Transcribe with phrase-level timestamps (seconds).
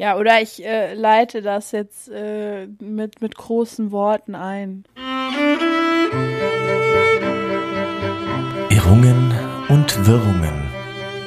[0.00, 4.84] Ja, oder ich äh, leite das jetzt äh, mit, mit großen Worten ein.
[8.70, 9.34] Irrungen
[9.68, 10.70] und Wirrungen.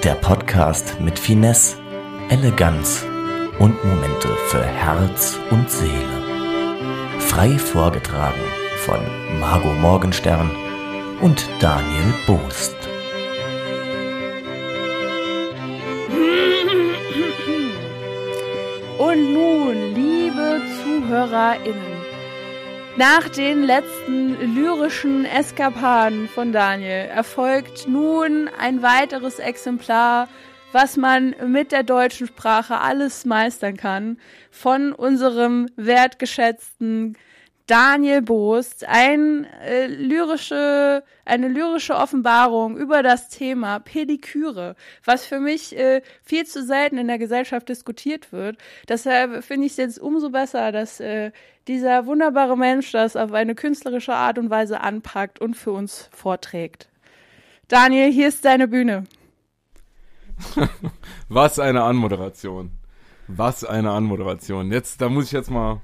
[0.04, 1.78] Der Podcast mit Finesse,
[2.32, 3.06] Eleganz
[3.60, 7.20] und Momente für Herz und Seele.
[7.20, 8.42] Frei vorgetragen
[8.78, 9.00] von
[9.40, 10.50] Margot Morgenstern
[11.22, 12.83] und Daniel Boost.
[21.34, 21.98] ZuhörerInnen,
[22.96, 30.28] nach den letzten lyrischen Eskapaden von Daniel erfolgt nun ein weiteres Exemplar,
[30.74, 34.20] was man mit der deutschen Sprache alles meistern kann,
[34.52, 37.18] von unserem wertgeschätzten
[37.68, 45.78] Daniel Boost ein, äh, lyrische, eine lyrische Offenbarung über das Thema Pediküre, was für mich
[45.78, 48.58] äh, viel zu selten in der Gesellschaft diskutiert wird.
[48.90, 51.32] Deshalb finde ich es jetzt umso besser, dass äh,
[51.70, 56.90] dieser wunderbare Mensch das auf eine künstlerische Art und Weise anpackt und für uns vorträgt.
[57.70, 59.06] Daniel, hier ist deine Bühne.
[61.30, 62.72] Was eine Anmoderation.
[63.28, 64.72] Was eine Anmoderation.
[64.72, 65.82] Jetzt, da muss ich jetzt mal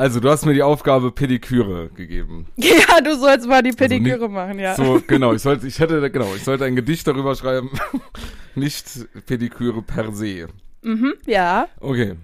[0.00, 2.46] also, du hast mir die Aufgabe Pediküre gegeben.
[2.56, 4.74] Ja, du sollst mal die Pediküre also nicht, machen, ja.
[4.74, 7.70] So, genau, ich sollte, ich hätte, genau, ich sollte ein Gedicht darüber schreiben,
[8.54, 8.86] nicht
[9.26, 10.48] Pediküre per se.
[10.82, 11.68] Mhm, ja.
[11.80, 12.16] Okay.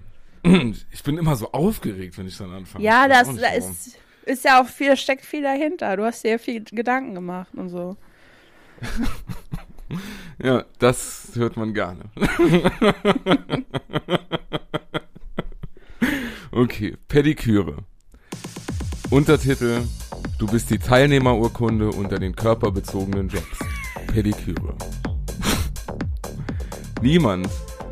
[0.91, 2.83] Ich bin immer so aufgeregt, wenn ich dann anfange.
[2.83, 5.97] Ja, das, da ist, ist ja auch viel, steckt viel dahinter.
[5.97, 7.95] Du hast dir viel Gedanken gemacht und so.
[10.41, 12.05] ja, das hört man gerne.
[16.57, 17.75] Okay, Pediküre.
[19.11, 19.81] Untertitel:
[20.39, 23.59] Du bist die Teilnehmerurkunde unter den körperbezogenen Jobs.
[24.07, 24.73] Pediküre.
[27.03, 27.47] Niemand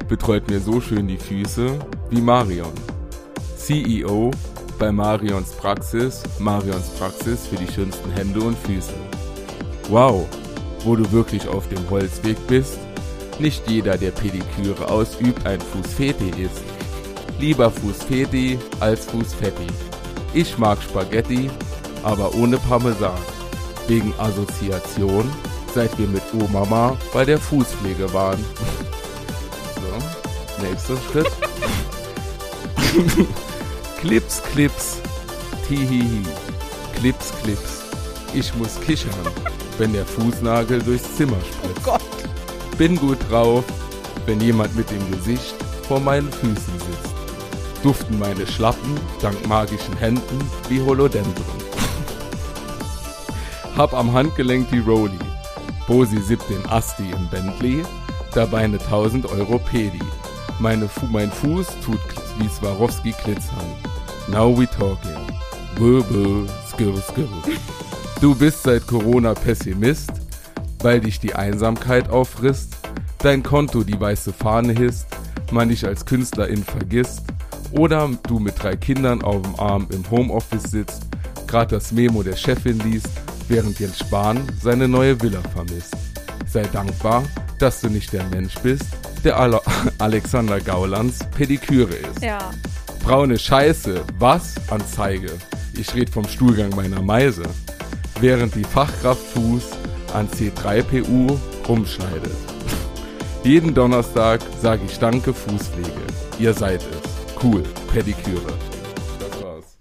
[0.08, 1.78] betreut mir so schön die Füße
[2.10, 2.74] wie Marion.
[3.56, 4.32] CEO
[4.80, 8.96] bei Marions Praxis, Marions Praxis für die schönsten Hände und Füße.
[9.90, 10.28] Wow,
[10.84, 12.80] wo du wirklich auf dem Holzweg bist.
[13.38, 16.75] Nicht jeder, der Pediküre ausübt, ein Fußfeti ist.
[17.40, 19.68] Lieber Fußfeti als Fußfetti.
[20.34, 21.50] Ich mag Spaghetti,
[22.04, 23.18] aber ohne Parmesan.
[23.88, 25.30] Wegen Assoziation,
[25.74, 28.40] seit wir mit Omama bei der Fußpflege waren.
[29.76, 31.30] so, nächster Schritt.
[34.00, 34.98] Clips, Clips,
[35.68, 36.24] Tihihi.
[36.96, 37.82] Clips, Clips.
[38.34, 39.14] Ich muss kichern,
[39.78, 41.82] wenn der Fußnagel durchs Zimmer spritzt.
[41.86, 42.02] Oh Gott.
[42.78, 43.66] Bin gut drauf,
[44.26, 45.56] wenn jemand mit dem Gesicht
[45.88, 47.15] vor meinen Füßen sitzt
[47.86, 51.46] duften meine Schlappen dank magischen Händen wie Holodendron.
[53.78, 55.20] Hab am Handgelenk die Rolli.
[55.88, 57.84] Bosi sippt den Asti im Bentley,
[58.34, 60.00] dabei eine 1000 Euro Pedi.
[60.58, 62.00] Meine Fu mein Fuß tut
[62.40, 63.68] wie Swarovski glitzern.
[64.30, 65.20] Now we talking.
[65.78, 67.30] Bö, bö, skirr, skirr.
[68.20, 70.12] Du bist seit Corona Pessimist,
[70.80, 72.78] weil dich die Einsamkeit auffrisst,
[73.20, 75.06] dein Konto die weiße Fahne hisst,
[75.52, 77.35] man dich als Künstlerin vergisst,
[77.72, 81.04] oder du mit drei Kindern auf dem Arm im Homeoffice sitzt,
[81.48, 83.10] gerade das Memo der Chefin liest,
[83.48, 85.96] während Jens Spahn seine neue Villa vermisst.
[86.46, 87.24] Sei dankbar,
[87.60, 88.86] dass du nicht der Mensch bist,
[89.24, 89.62] der Ale
[90.00, 92.22] Alexander Gaulands Pediküre ist.
[92.22, 92.52] Ja.
[93.04, 94.56] Braune Scheiße, was?
[94.70, 95.32] Anzeige.
[95.78, 97.44] Ich red vom Stuhlgang meiner Meise.
[98.20, 99.64] Während die Fachkraft Fuß
[100.14, 101.38] an C3PU
[101.68, 102.36] rumschneidet.
[103.44, 105.92] Jeden Donnerstag sage ich Danke Fußpflege.
[106.40, 107.64] Ihr seid es cool.
[107.92, 108.54] Pediküre.
[109.20, 109.78] Das war's.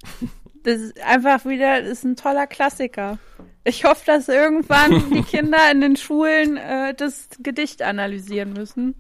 [0.63, 3.19] Das ist einfach wieder, das ist ein toller Klassiker.
[3.65, 8.95] Ich hoffe, dass irgendwann die Kinder in den Schulen äh, das Gedicht analysieren müssen.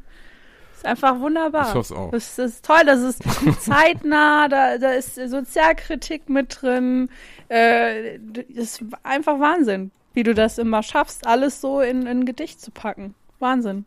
[0.75, 1.69] Ist einfach wunderbar.
[1.69, 2.10] Ich hoffe auch.
[2.10, 3.22] Das, ist toll, das ist
[3.60, 7.09] zeitnah, da, da ist Sozialkritik mit drin.
[7.48, 12.60] Äh, das ist einfach Wahnsinn, wie du das immer schaffst, alles so in ein Gedicht
[12.60, 13.14] zu packen.
[13.38, 13.84] Wahnsinn.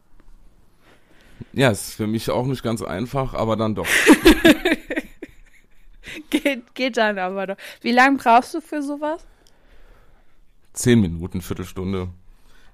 [1.53, 3.88] Ja, ist für mich auch nicht ganz einfach, aber dann doch.
[6.30, 7.57] geht, geht dann aber doch.
[7.81, 9.25] Wie lange brauchst du für sowas?
[10.74, 12.10] Zehn Minuten, Viertelstunde.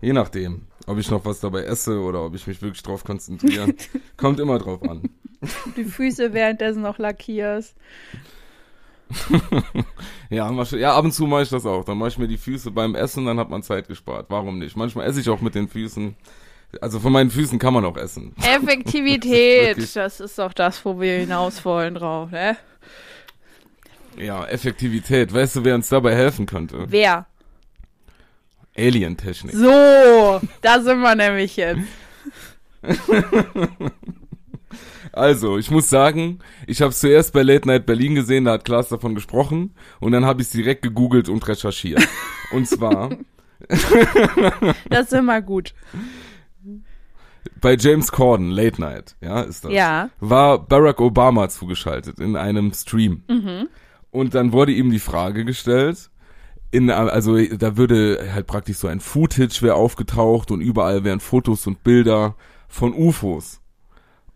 [0.02, 3.74] Je nachdem, ob ich noch was dabei esse oder ob ich mich wirklich drauf konzentriere.
[4.18, 5.10] Kommt immer drauf an.
[5.78, 7.76] Die Füße währenddessen noch lackierst.
[10.30, 11.84] ja, ja, ab und zu mache ich das auch.
[11.86, 14.28] Dann mache ich mir die Füße beim Essen, dann hat man Zeit gespart.
[14.30, 14.76] Warum nicht?
[14.76, 16.16] Manchmal esse ich auch mit den Füßen.
[16.82, 18.36] Also von meinen Füßen kann man auch essen.
[18.42, 22.58] Effektivität, das, das ist doch das, wo wir hinaus wollen drauf, ne?
[24.18, 25.34] Ja, Effektivität.
[25.34, 26.86] Weißt du, wer uns dabei helfen könnte?
[26.88, 27.26] Wer?
[28.78, 29.56] Alien-Technik.
[29.56, 31.82] So, da sind wir nämlich jetzt.
[35.16, 38.66] Also, ich muss sagen, ich habe es zuerst bei Late Night Berlin gesehen, da hat
[38.66, 42.02] Klaas davon gesprochen und dann habe ich es direkt gegoogelt und recherchiert.
[42.52, 43.12] Und zwar
[44.90, 45.74] Das ist immer gut.
[47.64, 49.72] Bei James Corden, Late Night, ja, ist das.
[49.72, 50.10] Ja.
[50.20, 53.24] War Barack Obama zugeschaltet in einem Stream.
[53.28, 53.70] Mhm.
[54.12, 56.12] Und dann wurde ihm die Frage gestellt,
[56.72, 61.66] in, also da würde halt praktisch so ein Footage wäre aufgetaucht und überall wären Fotos
[61.66, 62.36] und Bilder
[62.68, 63.62] von UFOs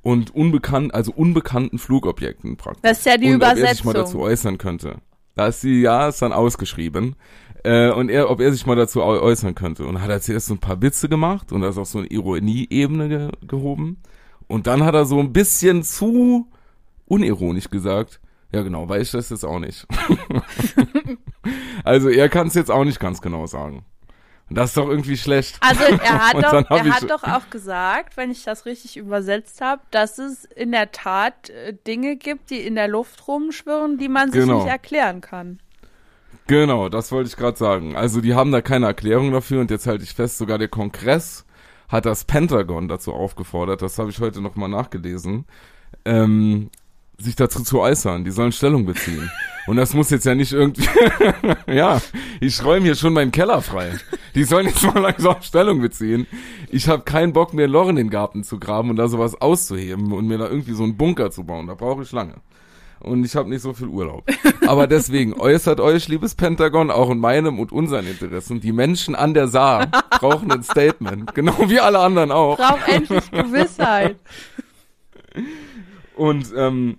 [0.01, 2.81] und unbekannt, also unbekannten Flugobjekten praktisch.
[2.83, 3.93] Das ist ja die und Ob er sich mal Übersetzung.
[3.93, 4.99] dazu äußern könnte.
[5.35, 7.15] Da ist sie, ja, ist dann ausgeschrieben.
[7.67, 9.85] Äh, und er, ob er sich mal dazu äu- äußern könnte.
[9.85, 12.07] Und hat er zuerst so ein paar Witze gemacht und da ist auch so eine
[12.07, 14.01] Ironie-Ebene ge gehoben.
[14.47, 16.47] Und dann hat er so ein bisschen zu
[17.05, 18.19] unironisch gesagt,
[18.53, 19.85] ja genau, weiß ich das jetzt auch nicht.
[21.83, 23.83] also er kann es jetzt auch nicht ganz genau sagen.
[24.49, 25.57] Und das ist doch irgendwie schlecht.
[25.59, 25.99] Also er
[26.29, 30.45] hat, doch, er hat doch auch gesagt, wenn ich das richtig übersetzt habe, dass es
[30.45, 34.59] in der Tat äh, Dinge gibt, die in der Luft rumschwirren, die man sich Genau.
[34.63, 35.59] nicht erklären kann.
[36.47, 37.95] Genau, das wollte ich gerade sagen.
[37.95, 41.45] Also die haben da keine Erklärung dafür und jetzt halte ich fest, sogar der Kongress
[41.89, 45.45] hat das Pentagon dazu aufgefordert, das habe ich heute nochmal nachgelesen,
[46.05, 46.69] ähm,
[47.17, 48.23] sich dazu zu äußern.
[48.23, 49.29] Die sollen Stellung beziehen.
[49.67, 50.87] Und das muss jetzt ja nicht irgendwie,
[51.67, 51.99] ja,
[52.39, 53.91] ich räume hier schon meinen Keller frei.
[54.35, 56.27] Die sollen jetzt mal langsam Stellung beziehen.
[56.69, 60.13] Ich habe keinen Bock mehr, Loch in den Garten zu graben und da sowas auszuheben
[60.13, 61.67] und mir da irgendwie so einen Bunker zu bauen.
[61.67, 62.35] Da brauche ich lange.
[63.07, 64.23] Und ich habe nicht so viel Urlaub.
[64.67, 68.59] Aber deswegen äußert euch, liebes Pentagon, auch in meinem und unseren Interessen.
[68.61, 69.87] Die Menschen an der Saar
[70.19, 71.33] brauchen ein Statement.
[71.33, 72.57] Genau wie alle anderen auch.
[72.57, 74.17] Braucht endlich Gewissheit.
[76.15, 76.97] Und ähm,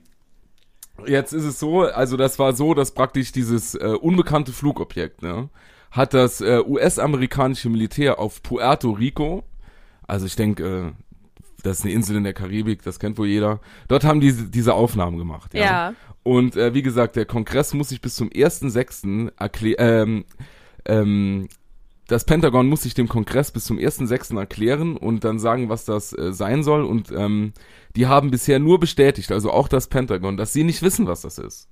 [1.06, 5.48] jetzt ist es so, also das war so, dass praktisch dieses äh, unbekannte Flugobjekt, ne,
[5.90, 9.42] hat das äh, US-amerikanische Militär auf Puerto Rico,
[10.06, 10.92] also ich denke, äh,
[11.68, 13.60] das ist eine Insel in der Karibik, das kennt wohl jeder.
[13.88, 15.54] Dort haben die diese Aufnahmen gemacht.
[15.54, 15.60] Ja.
[15.60, 15.94] Ja.
[16.22, 19.32] Und äh, wie gesagt, der Kongress muss sich bis zum 1.6.
[19.38, 20.24] erklären, ähm,
[20.84, 21.48] ähm,
[22.06, 24.38] das Pentagon muss sich dem Kongress bis zum 1.6.
[24.38, 26.82] erklären und dann sagen, was das äh, sein soll.
[26.84, 27.52] Und ähm,
[27.96, 31.38] die haben bisher nur bestätigt, also auch das Pentagon, dass sie nicht wissen, was das
[31.38, 31.68] ist.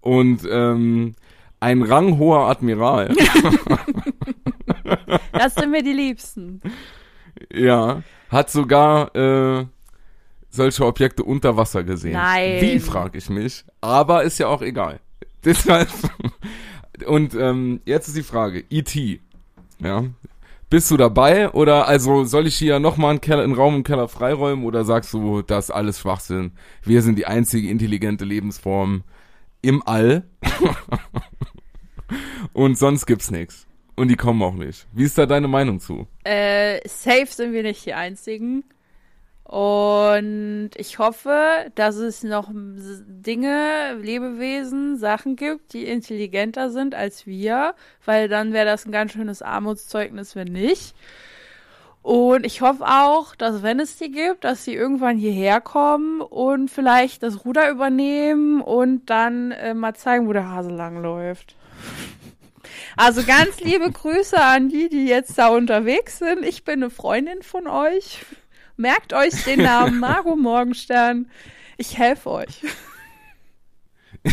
[0.00, 1.14] Und ähm,
[1.58, 3.14] ein ranghoher Admiral,
[5.32, 6.60] Das sind mir die Liebsten.
[7.52, 9.66] ja, hat sogar äh,
[10.50, 12.14] solche Objekte unter Wasser gesehen.
[12.14, 12.60] Nein.
[12.60, 13.64] Wie, frage ich mich.
[13.80, 15.00] Aber ist ja auch egal.
[15.44, 15.88] Deshalb.
[17.06, 19.20] Und ähm, jetzt ist die Frage, E.T.,
[19.78, 20.04] ja,
[20.68, 24.08] bist du dabei oder also soll ich hier nochmal einen, Keller, einen Raum im Keller
[24.08, 26.52] freiräumen oder sagst du, das ist alles Schwachsinn?
[26.82, 29.04] Wir sind die einzige intelligente Lebensform
[29.62, 30.24] im All
[32.52, 33.65] und sonst gibt's nichts.
[33.96, 34.86] Und die kommen auch nicht.
[34.92, 36.06] Wie ist da deine Meinung zu?
[36.24, 38.62] Äh, safe sind wir nicht die Einzigen.
[39.42, 47.74] Und ich hoffe, dass es noch Dinge, Lebewesen, Sachen gibt, die intelligenter sind als wir,
[48.04, 50.96] weil dann wäre das ein ganz schönes Armutszeugnis, wenn nicht.
[52.02, 56.68] Und ich hoffe auch, dass wenn es die gibt, dass sie irgendwann hierher kommen und
[56.68, 61.56] vielleicht das Ruder übernehmen und dann äh, mal zeigen, wo der Hase lang läuft.
[62.96, 66.44] Also ganz liebe Grüße an die, die jetzt da unterwegs sind.
[66.44, 68.24] Ich bin eine Freundin von euch.
[68.76, 71.30] Merkt euch den Namen Margot Morgenstern.
[71.76, 72.62] Ich helfe euch.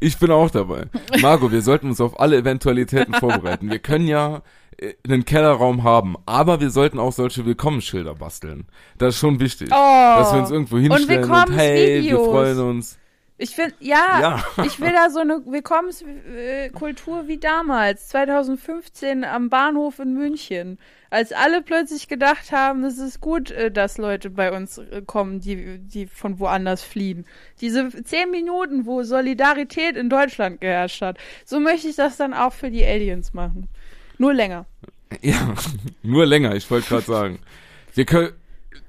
[0.00, 0.84] Ich bin auch dabei.
[1.20, 3.70] Margot, wir sollten uns auf alle Eventualitäten vorbereiten.
[3.70, 4.42] Wir können ja
[4.76, 8.66] äh, einen Kellerraum haben, aber wir sollten auch solche Willkommensschilder basteln.
[8.96, 9.70] Das ist schon wichtig.
[9.72, 9.74] Oh.
[9.74, 12.98] Dass wir uns irgendwo hinstellen und, hey, wir freuen uns.
[13.40, 14.64] Ich finde, ja, Ja.
[14.64, 20.78] ich will da so eine Willkommenskultur wie damals, 2015 am Bahnhof in München,
[21.10, 25.40] als alle plötzlich gedacht haben, es ist gut, äh, dass Leute bei uns äh, kommen,
[25.40, 27.24] die, die von woanders fliehen.
[27.60, 32.52] Diese zehn Minuten, wo Solidarität in Deutschland geherrscht hat, so möchte ich das dann auch
[32.52, 33.68] für die Aliens machen.
[34.18, 34.66] Nur länger.
[35.22, 35.54] Ja,
[36.02, 37.38] nur länger, ich wollte gerade sagen.
[37.94, 38.32] Wir können,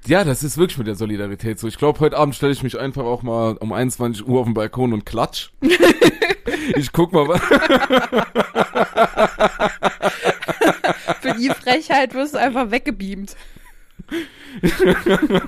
[0.06, 1.68] ja, das ist wirklich mit der Solidarität so.
[1.68, 4.54] Ich glaube, heute Abend stelle ich mich einfach auch mal um 21 Uhr auf den
[4.54, 5.50] Balkon und klatsch.
[6.76, 7.40] ich guck mal, was.
[11.20, 13.36] Für die Frechheit wirst du einfach weggebeamt.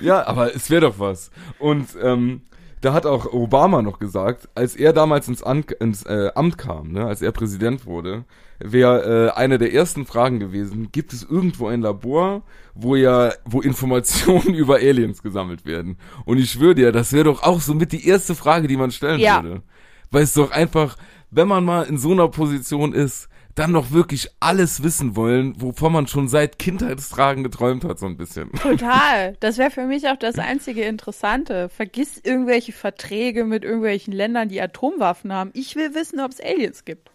[0.00, 1.30] Ja, aber es wäre doch was.
[1.58, 2.42] Und ähm,
[2.82, 6.92] da hat auch Obama noch gesagt, als er damals ins, An ins äh, Amt kam,
[6.92, 8.24] ne, als er Präsident wurde,
[8.58, 12.42] wäre äh, eine der ersten Fragen gewesen, gibt es irgendwo ein Labor,
[12.74, 15.96] wo ja, wo Informationen über Aliens gesammelt werden?
[16.24, 18.90] Und ich würde ja, das wäre doch auch so mit die erste Frage, die man
[18.90, 19.42] stellen Ja.
[19.42, 19.62] würde.
[20.10, 20.96] Weil es doch einfach,
[21.30, 25.92] wenn man mal in so einer Position ist, dann noch wirklich alles wissen wollen, wovon
[25.92, 28.52] man schon seit Kindheitstragen geträumt hat, so ein bisschen.
[28.52, 29.36] Total.
[29.40, 31.68] Das wäre für mich auch das einzige Interessante.
[31.68, 35.50] Vergiss irgendwelche Verträge mit irgendwelchen Ländern, die Atomwaffen haben.
[35.54, 37.10] Ich will wissen, ob es Aliens gibt.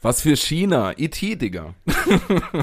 [0.00, 0.92] Was für China?
[0.96, 1.74] E.T., Digga.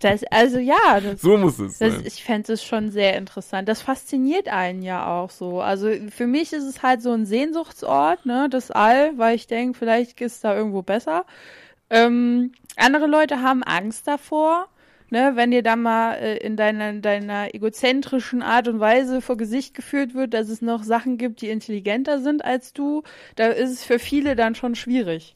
[0.00, 2.02] Das, also ja, das, So muss es das, sein.
[2.06, 3.68] ich fände es schon sehr interessant.
[3.68, 5.60] Das fasziniert einen ja auch so.
[5.60, 9.78] Also für mich ist es halt so ein Sehnsuchtsort, ne, das All, weil ich denke,
[9.78, 11.26] vielleicht ist da irgendwo besser.
[11.90, 14.68] Ähm, andere Leute haben Angst davor.
[15.12, 19.74] Ne, wenn dir dann mal äh, in deiner, deiner egozentrischen Art und Weise vor Gesicht
[19.74, 23.02] geführt wird, dass es noch Sachen gibt, die intelligenter sind als du,
[23.34, 25.34] da ist es für viele dann schon schwierig.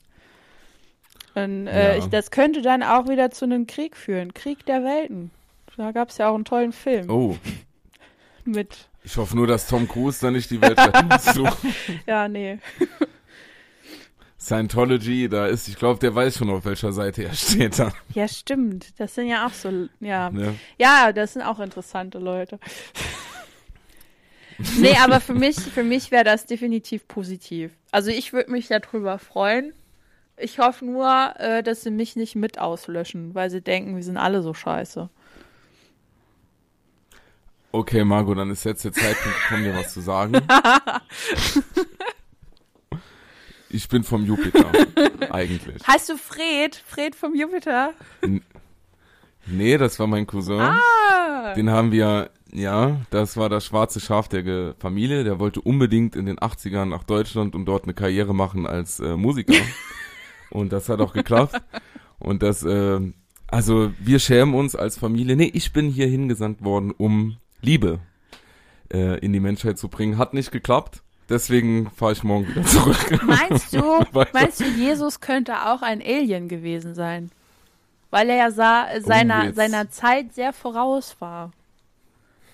[1.34, 1.96] Und, äh, Ja.
[1.98, 4.32] ich, das könnte dann auch wieder zu einem Krieg führen.
[4.32, 5.32] Krieg der Welten.
[5.76, 7.36] Da gab es ja auch einen tollen Film Oh,
[8.44, 8.88] mit.
[9.02, 11.34] ich hoffe nur, dass Tom Cruise da nicht die Welt retten muss.
[12.06, 12.60] Ja, nee.
[14.44, 17.92] Scientology, da ist, ich glaube, der weiß schon, auf welcher Seite er steht da.
[18.12, 18.88] Ja, stimmt.
[18.98, 20.30] Das sind ja auch so, ja.
[20.30, 20.54] Ne?
[20.78, 22.58] Ja, das sind auch interessante Leute.
[24.78, 27.72] nee, aber für mich, für mich wäre das definitiv positiv.
[27.90, 29.72] Also ich würde mich darüber freuen.
[30.36, 34.18] Ich hoffe nur, äh, dass sie mich nicht mit auslöschen, weil sie denken, wir sind
[34.18, 35.08] alle so scheiße.
[37.72, 40.34] Okay, Margot, dann ist jetzt der Zeitpunkt gekommen, dir was zu sagen.
[43.74, 44.70] Ich bin vom Jupiter,
[45.30, 45.84] eigentlich.
[45.84, 46.80] Heißt du Fred?
[46.86, 47.92] Fred vom Jupiter?
[49.46, 50.60] Nee, das war mein Cousin.
[50.60, 51.54] Ah!
[51.54, 55.24] Den haben wir, ja, das war das schwarze Schaf der Ge Familie.
[55.24, 59.16] Der wollte unbedingt in den 80ern nach Deutschland und dort eine Karriere machen als äh,
[59.16, 59.54] Musiker.
[60.50, 61.60] und das hat auch geklappt.
[62.20, 63.00] Und das, äh,
[63.48, 65.34] also wir schämen uns als Familie.
[65.34, 67.98] Nee, ich bin hier hingesandt worden, um Liebe
[68.92, 70.16] äh, in die Menschheit zu bringen.
[70.16, 71.02] Hat nicht geklappt.
[71.28, 73.22] Deswegen fahre ich morgen wieder zurück.
[73.24, 77.30] Meinst du, meinst du, Jesus könnte auch ein Alien gewesen sein?
[78.10, 79.56] Weil er ja sah, seiner, jetzt.
[79.56, 81.52] seiner Zeit sehr voraus war.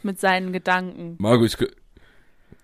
[0.02, 1.16] Mit seinen Gedanken.
[1.18, 1.58] Margot, ich,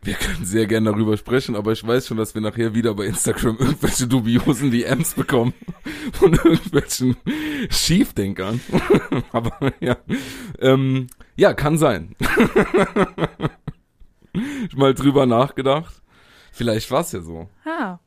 [0.07, 3.07] wir können sehr gerne darüber sprechen, aber ich weiß schon, dass wir nachher wieder bei
[3.07, 5.53] Instagram irgendwelche dubiosen DMs bekommen
[6.13, 7.17] von irgendwelchen
[7.69, 8.61] Schiefdenkern.
[9.33, 9.97] aber ja,
[10.61, 12.15] ähm, ja, kann sein.
[14.75, 16.03] Mal drüber nachgedacht.
[16.53, 17.49] Vielleicht war es ja so.
[17.65, 17.99] Ah.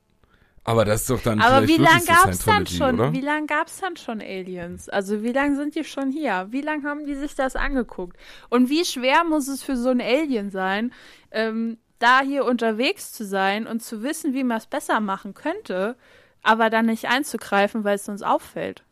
[0.64, 2.96] Aber das ist doch dann Aber wie lange so gab's dann schon?
[2.96, 3.14] oder?
[3.14, 4.90] Wie lange gab's dann schon Aliens?
[4.90, 6.48] Also wie lange sind die schon hier?
[6.52, 8.18] Wie lange haben die sich das angeguckt?
[8.50, 10.92] Und wie schwer muss es für so ein Alien sein,
[11.32, 15.96] ähm, da hier unterwegs zu sein und zu wissen, wie man es besser machen könnte,
[16.44, 18.84] aber dann nicht einzugreifen, weil es uns auffällt?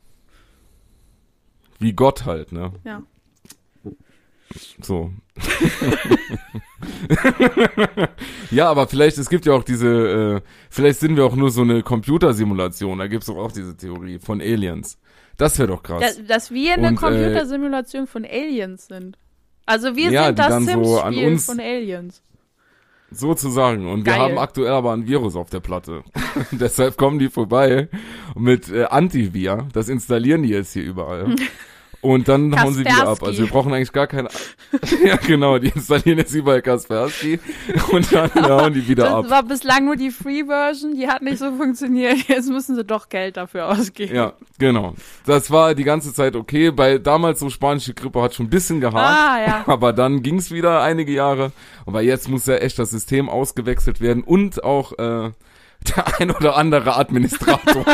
[1.79, 2.73] Wie Gott halt, ne?
[2.83, 3.03] Ja.
[4.81, 5.11] So.
[8.51, 11.61] ja, aber vielleicht, es gibt ja auch diese, äh, vielleicht sind wir auch nur so
[11.61, 14.97] eine Computersimulation, da gibt's doch auch diese Theorie von Aliens.
[15.37, 16.01] Das wäre doch krass.
[16.01, 19.17] Dass, dass wir eine Und, äh, Computersimulation von Aliens sind.
[19.65, 22.23] Also wir Ja, sind das so Sims-Spiel uns- von Aliens.
[23.09, 23.87] Sozusagen.
[23.89, 24.19] Und wir Geil.
[24.21, 26.03] haben aktuell aber ein Virus auf der Platte.
[26.51, 27.87] Deshalb kommen die vorbei
[28.35, 29.67] mit äh, Antivir.
[29.71, 31.35] Das installieren die jetzt hier überall.
[32.01, 33.05] Und dann hauen sie wieder ab.
[33.19, 33.25] Kaspersky.
[33.25, 34.29] Also wir brauchen eigentlich gar keine.
[35.03, 37.39] ja, genau, die installieren jetzt überall Kaspersky
[37.91, 39.29] und dann hauen die wieder Das ab.
[39.29, 42.27] war bislang nur die Free-Version, die hat nicht so funktioniert.
[42.27, 44.15] Jetzt müssen sie doch Geld dafür ausgeben.
[44.15, 44.93] Ja, genau.
[45.25, 46.71] Das war die ganze Zeit okay.
[46.71, 48.97] Bei damals so spanische Grippe hat schon ein bisschen gehakt.
[48.97, 49.63] Ah, ja.
[49.71, 51.51] Aber dann ging's wieder einige Jahre.
[51.85, 55.31] Aber jetzt muss ja echt das System ausgewechselt werden und auch äh,
[55.95, 57.85] der ein oder andere Administrator.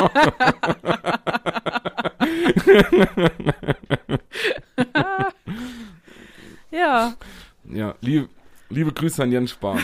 [6.71, 7.13] Ja.
[7.69, 8.29] ja, lieb,
[8.69, 9.81] liebe Grüße an Jens Spahn.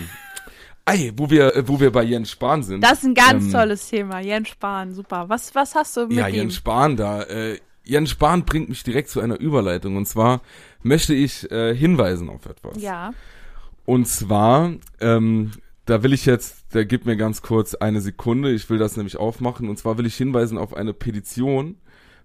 [0.85, 2.83] Ey, wo wir, äh, wo wir bei Jens Spahn sind.
[2.83, 4.19] Das ist ein ganz ähm, tolles Thema.
[4.19, 5.25] Jens Spahn, super.
[5.29, 6.35] Was, was hast du mit Ja, dem?
[6.35, 7.21] Jens Spahn da.
[7.23, 9.97] Äh, Jens Spahn bringt mich direkt zu einer Überleitung.
[9.97, 10.41] Und zwar
[10.81, 12.81] möchte ich äh, hinweisen auf etwas.
[12.81, 13.13] Ja.
[13.85, 15.51] Und zwar, ähm,
[15.85, 19.17] da will ich jetzt, da gib mir ganz kurz eine Sekunde, ich will das nämlich
[19.17, 19.69] aufmachen.
[19.69, 21.77] Und zwar will ich hinweisen auf eine Petition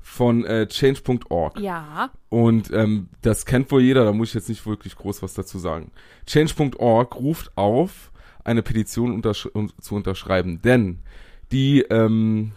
[0.04, 1.58] von äh, change.org.
[1.58, 2.11] Ja.
[2.28, 5.58] Und ähm, das kennt wohl jeder, da muss ich jetzt nicht wirklich groß was dazu
[5.58, 5.90] sagen.
[6.26, 8.12] Change.org ruft auf,
[8.44, 9.49] eine Petition untersch
[9.80, 11.00] zu unterschreiben, denn
[11.52, 12.52] die, ähm,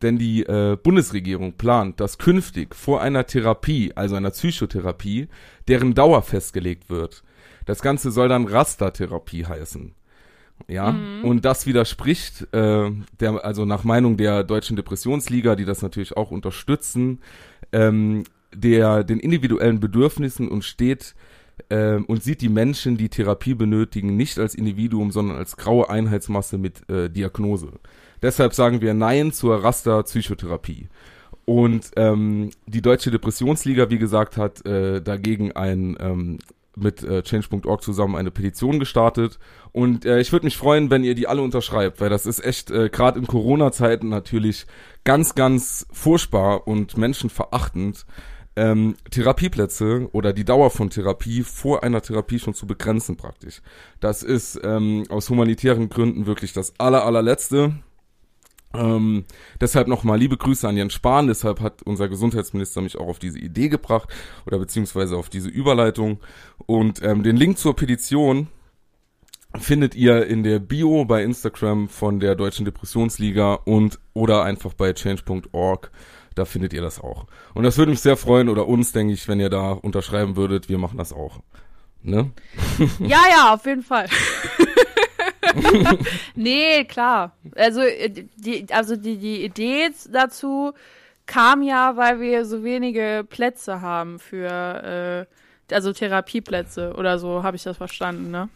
[0.00, 5.26] denn die äh, Bundesregierung plant, dass künftig vor einer Therapie, also einer Psychotherapie,
[5.66, 7.24] deren Dauer festgelegt wird.
[7.66, 9.92] Das Ganze soll dann Rastertherapie heißen.
[10.66, 16.16] Ja, und das widerspricht, äh, der, also nach Meinung der Deutschen Depressionsliga, die das natürlich
[16.16, 17.20] auch unterstützen,
[17.72, 21.14] ähm, der den individuellen Bedürfnissen und steht
[21.70, 26.58] ähm, und sieht die Menschen, die Therapie benötigen, nicht als Individuum, sondern als graue Einheitsmasse
[26.58, 27.72] mit äh, Diagnose.
[28.22, 30.88] Deshalb sagen wir Nein zur Raster-Psychotherapie.
[31.44, 36.38] Und ähm, die Deutsche Depressionsliga, wie gesagt, hat äh, dagegen ein ähm,
[36.76, 39.38] mit äh, Change.org zusammen eine Petition gestartet.
[39.72, 42.70] Und äh, ich würde mich freuen, wenn ihr die alle unterschreibt, weil das ist echt
[42.70, 44.66] äh, gerade in Corona-Zeiten natürlich
[45.04, 48.06] ganz, ganz furchtbar und menschenverachtend,
[48.56, 53.62] ähm, Therapieplätze oder die Dauer von Therapie vor einer Therapie schon zu begrenzen praktisch.
[54.00, 57.74] Das ist ähm, aus humanitären Gründen wirklich das aller, allerletzte.
[58.74, 59.24] Ähm,
[59.60, 61.26] deshalb nochmal liebe Grüße an Jens Spahn.
[61.26, 64.08] Deshalb hat unser Gesundheitsminister mich auch auf diese Idee gebracht
[64.46, 66.20] oder beziehungsweise auf diese Überleitung.
[66.66, 68.48] Und ähm, den Link zur Petition
[69.56, 74.92] findet ihr in der Bio bei Instagram von der Deutschen Depressionsliga und oder einfach bei
[74.92, 75.90] change.org.
[76.34, 77.26] Da findet ihr das auch.
[77.54, 80.68] Und das würde mich sehr freuen oder uns, denke ich, wenn ihr da unterschreiben würdet.
[80.68, 81.40] Wir machen das auch.
[82.02, 82.32] Ne?
[82.98, 84.08] Ja, ja, auf jeden Fall.
[86.34, 87.36] nee, klar.
[87.56, 90.72] Also äh, die, also die, die Idee dazu
[91.26, 95.26] kam ja, weil wir so wenige Plätze haben für
[95.70, 98.48] äh, also Therapieplätze oder so, habe ich das verstanden, ne?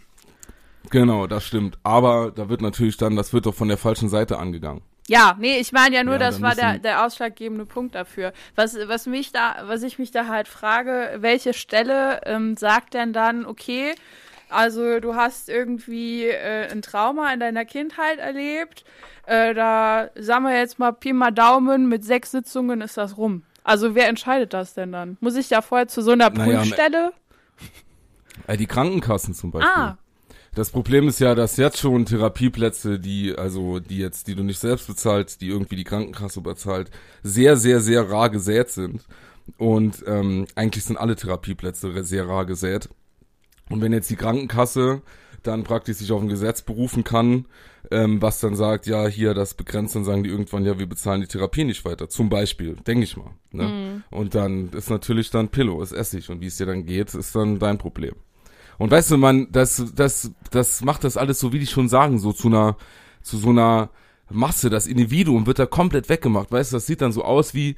[0.90, 1.78] Genau, das stimmt.
[1.82, 4.82] Aber da wird natürlich dann, das wird doch von der falschen Seite angegangen.
[5.06, 8.32] Ja, nee, ich meine ja nur, ja, das war der, der ausschlaggebende Punkt dafür.
[8.54, 13.14] Was, was mich da, was ich mich da halt frage, welche Stelle ähm, sagt denn
[13.14, 13.94] dann, okay,
[14.50, 18.84] also du hast irgendwie äh, ein Trauma in deiner Kindheit erlebt.
[19.26, 23.42] Äh, da sagen wir jetzt mal Pi mal Daumen, mit sechs Sitzungen ist das rum.
[23.64, 25.18] Also wer entscheidet das denn dann?
[25.20, 27.12] Muss ich da vorher zu so einer naja, Prüfstelle?
[28.46, 29.70] Äh, die Krankenkassen zum Beispiel.
[29.70, 29.98] Ah.
[30.54, 34.58] Das Problem ist ja, dass jetzt schon Therapieplätze, die, also, die jetzt, die du nicht
[34.58, 36.90] selbst bezahlst, die irgendwie die Krankenkasse bezahlt,
[37.22, 39.02] sehr, sehr, sehr rar gesät sind.
[39.56, 42.88] Und ähm, eigentlich sind alle Therapieplätze sehr rar gesät.
[43.70, 45.02] Und wenn jetzt die Krankenkasse
[45.42, 47.46] dann praktisch sich auf ein Gesetz berufen kann,
[47.90, 51.20] ähm, was dann sagt, ja, hier das begrenzt, dann sagen die irgendwann, ja, wir bezahlen
[51.20, 52.08] die Therapie nicht weiter.
[52.08, 53.30] Zum Beispiel, denke ich mal.
[53.52, 53.64] Ne?
[53.64, 54.02] Mhm.
[54.10, 56.28] Und dann ist natürlich dann Pillow, ist Essig.
[56.28, 58.14] Und wie es dir dann geht, ist dann dein Problem.
[58.78, 62.18] Und weißt du, man, das, das, das macht das alles so, wie die schon sagen,
[62.18, 62.76] so zu einer,
[63.22, 63.90] zu so einer
[64.30, 66.52] Masse, das Individuum wird da komplett weggemacht.
[66.52, 67.76] Weißt du, das sieht dann so aus wie,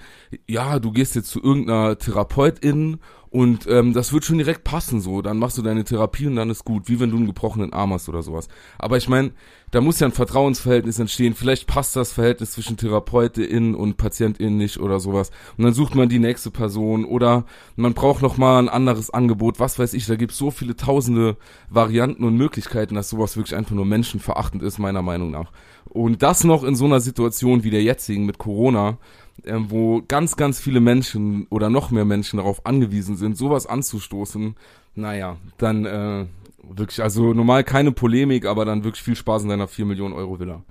[0.48, 2.98] ja, du gehst jetzt zu irgendeiner Therapeutin
[3.30, 5.22] und ähm, das wird schon direkt passen so.
[5.22, 7.92] Dann machst du deine Therapie und dann ist gut, wie wenn du einen gebrochenen Arm
[7.92, 8.48] hast oder sowas.
[8.76, 9.30] Aber ich meine,
[9.70, 11.34] da muss ja ein Vertrauensverhältnis entstehen.
[11.34, 15.30] Vielleicht passt das Verhältnis zwischen Therapeutin und Patientin nicht oder sowas.
[15.56, 17.44] Und dann sucht man die nächste Person oder
[17.76, 19.60] man braucht noch mal ein anderes Angebot.
[19.60, 21.36] Was weiß ich, da gibt es so viele tausende
[21.68, 25.52] Varianten und Möglichkeiten, dass sowas wirklich einfach nur menschenverachtend ist, meiner Meinung nach.
[25.84, 28.98] Und das noch in so einer Situation wie der jetzigen mit Corona,
[29.44, 34.56] wo ganz, ganz viele Menschen oder noch mehr Menschen darauf angewiesen sind, sowas anzustoßen,
[34.94, 36.26] naja, dann äh,
[36.62, 40.38] wirklich, also normal keine Polemik, aber dann wirklich viel Spaß in deiner 4 Millionen Euro
[40.38, 40.62] Villa.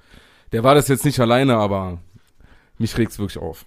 [0.51, 1.99] Der war das jetzt nicht alleine, aber
[2.77, 3.65] mich regt's wirklich auf.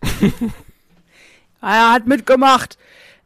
[1.61, 2.79] er hat mitgemacht.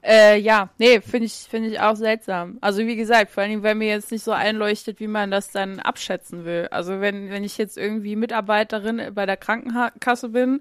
[0.02, 2.58] Äh, ja, nee, finde ich, finde ich auch seltsam.
[2.60, 5.80] Also wie gesagt, vor allem, wenn mir jetzt nicht so einleuchtet, wie man das dann
[5.80, 6.68] abschätzen will.
[6.70, 10.60] Also wenn, wenn ich jetzt irgendwie Mitarbeiterin bei der Krankenkasse bin,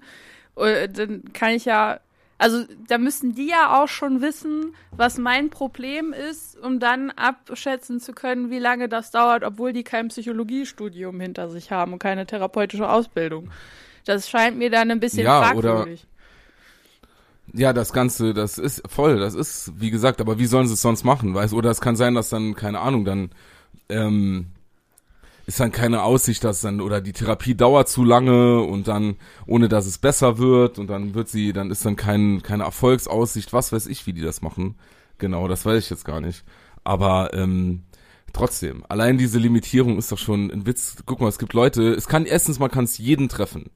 [0.56, 2.00] dann kann ich ja,
[2.38, 8.00] also da müssen die ja auch schon wissen, was mein Problem ist, um dann abschätzen
[8.00, 12.26] zu können, wie lange das dauert, obwohl die kein Psychologiestudium hinter sich haben und keine
[12.26, 13.50] therapeutische Ausbildung.
[14.04, 16.04] Das scheint mir dann ein bisschen ja, fragwürdig.
[16.04, 16.16] Oder
[17.52, 20.82] ja, das Ganze, das ist voll, das ist, wie gesagt, aber wie sollen sie es
[20.82, 23.30] sonst machen, weißt Oder es kann sein, dass dann, keine Ahnung, dann
[23.88, 24.46] ähm,
[25.46, 29.68] ist dann keine Aussicht, dass dann, oder die Therapie dauert zu lange und dann, ohne
[29.68, 33.72] dass es besser wird und dann wird sie, dann ist dann kein, keine Erfolgsaussicht, was
[33.72, 34.74] weiß ich, wie die das machen.
[35.18, 36.44] Genau, das weiß ich jetzt gar nicht.
[36.82, 37.84] Aber ähm,
[38.32, 40.96] trotzdem, allein diese Limitierung ist doch schon ein Witz.
[41.06, 43.70] Guck mal, es gibt Leute, es kann erstens mal kann es jeden treffen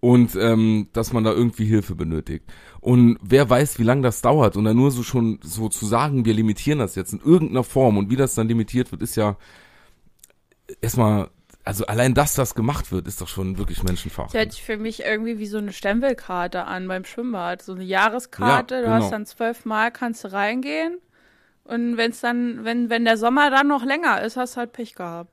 [0.00, 2.44] und ähm, dass man da irgendwie Hilfe benötigt.
[2.80, 6.26] Und wer weiß, wie lange das dauert und dann nur so schon so zu sagen,
[6.26, 9.36] wir limitieren das jetzt in irgendeiner Form und wie das dann limitiert wird, ist ja
[10.80, 11.30] erstmal
[11.64, 14.26] also allein, dass das gemacht wird, ist doch schon wirklich menschenfach.
[14.26, 17.62] Das hört sich für mich irgendwie wie so eine Stempelkarte an beim Schwimmbad.
[17.62, 18.96] So eine Jahreskarte, ja, genau.
[18.96, 20.98] du hast dann zwölfmal, kannst du reingehen.
[21.64, 24.72] Und wenn es dann, wenn, wenn der Sommer dann noch länger ist, hast du halt
[24.72, 25.30] Pech gehabt.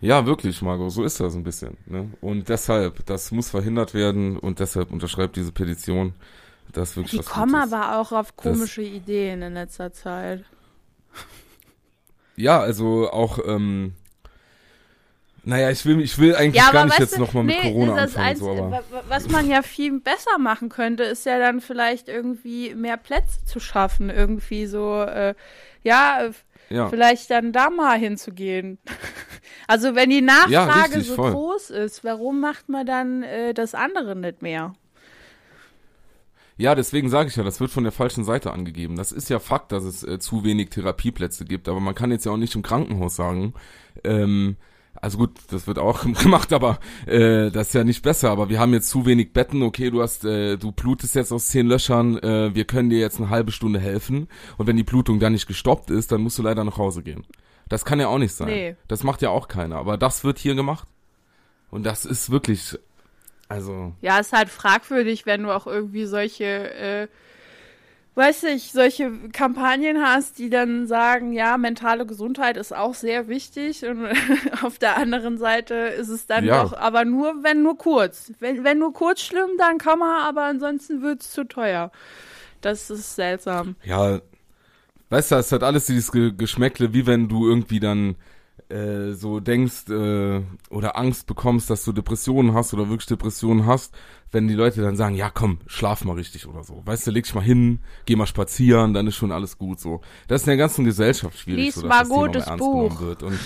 [0.00, 1.78] Ja, wirklich, Margot, so ist das ein bisschen.
[1.86, 2.10] Ne?
[2.20, 6.12] Und deshalb, das muss verhindert werden und deshalb unterschreibt diese Petition.
[6.72, 10.44] Das wirklich Die kommen aber auch auf komische das, Ideen in letzter Zeit.
[12.36, 13.94] Ja, also auch, ähm,
[15.46, 18.16] Naja, ich will, ich will eigentlich Ja, gar nicht jetzt nochmal mit nee, Corona das
[18.16, 18.26] anfangen.
[18.26, 18.70] Einz- So, aber.
[18.70, 22.96] wa- wa- was man ja viel besser machen könnte, ist ja dann vielleicht irgendwie mehr
[22.96, 25.34] Plätze zu schaffen, irgendwie so, äh,
[25.82, 26.30] ja,
[26.70, 26.88] Ja.
[26.88, 28.78] vielleicht dann da mal hinzugehen.
[29.66, 31.32] Also wenn die Nachfrage richtig, so voll.
[31.32, 34.74] groß ist, warum macht man dann äh, das andere nicht mehr?
[36.56, 38.96] Ja, deswegen sage ich ja, das wird von der falschen Seite angegeben.
[38.96, 42.26] Das ist ja Fakt, dass es äh, zu wenig Therapieplätze gibt, aber man kann jetzt
[42.26, 43.54] ja auch nicht im Krankenhaus sagen,
[44.04, 44.56] ähm,
[45.00, 48.30] also gut, das wird auch gemacht, aber äh, das ist ja nicht besser.
[48.30, 49.62] Aber wir haben jetzt zu wenig Betten.
[49.62, 52.18] Okay, du hast, äh, du blutest jetzt aus zehn Löchern.
[52.18, 54.28] Äh, wir können dir jetzt eine halbe Stunde helfen.
[54.56, 57.26] Und wenn die Blutung dann nicht gestoppt ist, dann musst du leider nach Hause gehen.
[57.68, 58.48] Das kann ja auch nicht sein.
[58.48, 58.76] Nee.
[58.88, 59.76] Das macht ja auch keiner.
[59.76, 60.86] Aber das wird hier gemacht.
[61.70, 62.78] Und das ist wirklich,
[63.48, 67.08] also Ja, ist halt fragwürdig, wenn du auch irgendwie solche, äh,
[68.16, 73.84] weiß ich, solche Kampagnen hast, die dann sagen, ja, mentale Gesundheit ist auch sehr wichtig
[73.84, 74.06] und
[74.62, 76.62] auf der anderen Seite ist es dann Ja.
[76.62, 78.32] doch, aber nur, wenn nur kurz.
[78.38, 81.90] Wenn, wenn nur kurz schlimm, dann kann man, aber ansonsten wird's zu teuer.
[82.60, 83.76] Das ist seltsam.
[83.84, 84.20] Ja,
[85.10, 88.16] weißt du, es hat alles dieses Ge Geschmäckle, wie wenn du irgendwie dann
[88.68, 93.94] äh, so denkst äh, oder Angst bekommst, dass du Depressionen hast oder wirklich Depressionen hast,
[94.32, 96.82] wenn die Leute dann sagen, ja komm, schlaf mal richtig oder so.
[96.84, 100.00] Weißt du, leg dich mal hin, geh mal spazieren, dann ist schon alles gut so.
[100.28, 102.58] Das ist in der ganzen Gesellschaft schwierig, Lies so, dass mal das Thema gutes ernst
[102.64, 102.88] Buch.
[102.88, 103.22] genommen wird.
[103.22, 103.38] Und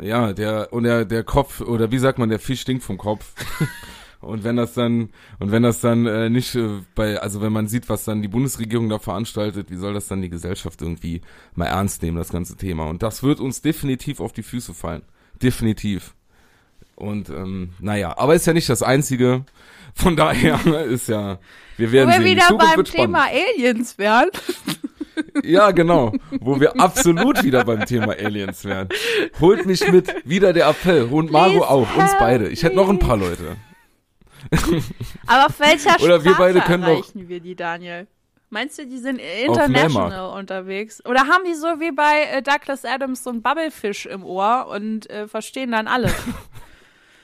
[0.00, 3.34] ja, der und der der Kopf oder wie sagt man, der Fisch stinkt vom Kopf.
[4.20, 7.68] Und wenn das dann und wenn das dann äh, nicht äh, bei also wenn man
[7.68, 11.22] sieht, was dann die Bundesregierung da veranstaltet, wie soll das dann die Gesellschaft irgendwie
[11.54, 12.84] mal ernst nehmen, das ganze Thema?
[12.88, 15.02] Und das wird uns definitiv auf die Füße fallen,
[15.42, 16.14] definitiv.
[16.96, 19.46] Und ähm, naja, aber ist ja nicht das einzige.
[19.94, 21.38] Von daher ist ja,
[21.78, 22.24] wir Wo werden wir sehen.
[22.24, 22.84] Wieder beim.
[22.84, 24.28] Thema Aliens wären.
[25.42, 26.12] Ja, genau.
[26.40, 28.88] Wo wir absolut wieder beim Thema Aliens wären.
[29.40, 31.04] Holt mich mit, wieder der Appell.
[31.04, 32.48] Und Margot auch, uns beide.
[32.48, 33.56] Ich hätte noch ein paar Leute.
[35.26, 38.06] Aber auf welcher Oder wir Sprache beide können erreichen wir die, Daniel?
[38.52, 41.04] Meinst du, die sind international unterwegs?
[41.06, 45.08] Oder haben die so wie bei äh, Douglas Adams so einen Bubblefish im Ohr und
[45.08, 46.14] äh, verstehen dann alles?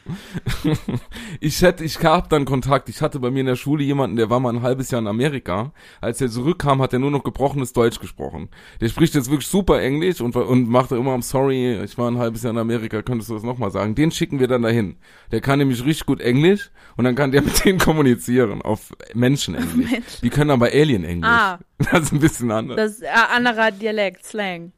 [1.40, 2.88] Ich hätte, ich hab dann Kontakt.
[2.88, 5.06] Ich hatte bei mir in der Schule jemanden, der war mal ein halbes Jahr in
[5.06, 5.72] Amerika.
[6.00, 8.48] Als er zurückkam, hat er nur noch gebrochenes Deutsch gesprochen.
[8.80, 12.18] Der spricht jetzt wirklich super Englisch und, und macht immer am Sorry, ich war ein
[12.18, 13.94] halbes Jahr in Amerika, könntest du das nochmal sagen?
[13.94, 14.96] Den schicken wir dann dahin.
[15.32, 19.90] Der kann nämlich richtig gut Englisch und dann kann der mit denen kommunizieren auf Menschenenglisch.
[19.90, 20.20] Menschen.
[20.22, 21.30] Die können aber Alien-Englisch.
[21.30, 21.58] Ah.
[21.92, 22.76] Das ist ein bisschen anders.
[22.76, 24.72] Das ist äh, anderer Dialekt, Slang.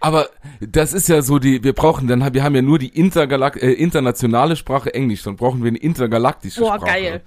[0.00, 0.28] Aber
[0.60, 3.72] das ist ja so die, wir brauchen dann, wir haben ja nur die intergalak äh,
[3.72, 6.90] internationale Sprache Englisch, dann brauchen wir eine intergalaktische Boah, Sprache.
[6.90, 7.22] geil.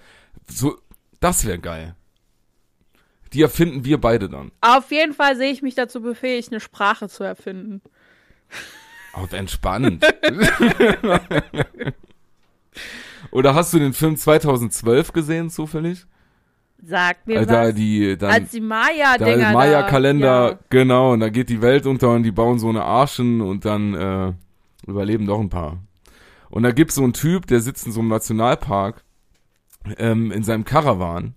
[0.48, 0.78] So,
[1.20, 1.96] das wäre geil.
[3.34, 4.52] Die erfinden wir beide dann.
[4.62, 7.82] Auf jeden Fall sehe ich mich dazu befähigt, eine Sprache zu erfinden.
[9.14, 10.06] Auf entspannend.
[13.32, 16.06] Oder hast du den Film 2012 gesehen, zufällig?
[16.82, 17.76] Sag mir Äh, da was.
[17.76, 19.52] die, dann, Als die Maya-Dinger.
[19.52, 20.60] Maya-Kalender, Ja.
[20.70, 23.94] genau, und da geht die Welt unter und die bauen so eine Arschen und dann
[23.94, 24.34] äh,
[24.88, 25.78] überleben doch ein paar.
[26.50, 29.04] Und da gibt's so einen Typ, der sitzt in so einem Nationalpark
[29.98, 31.36] ähm, in seinem Caravan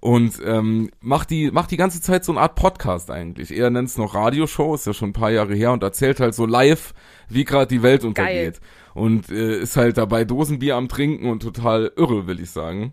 [0.00, 3.50] und ähm, macht die macht die ganze Zeit so eine Art Podcast eigentlich.
[3.56, 6.34] Er nennt es noch Radioshow, ist ja schon ein paar Jahre her und erzählt halt
[6.34, 6.94] so live,
[7.28, 8.60] wie gerade die Welt untergeht.
[8.94, 12.92] Und äh, ist halt dabei Dosenbier am Trinken und total irre, will ich sagen.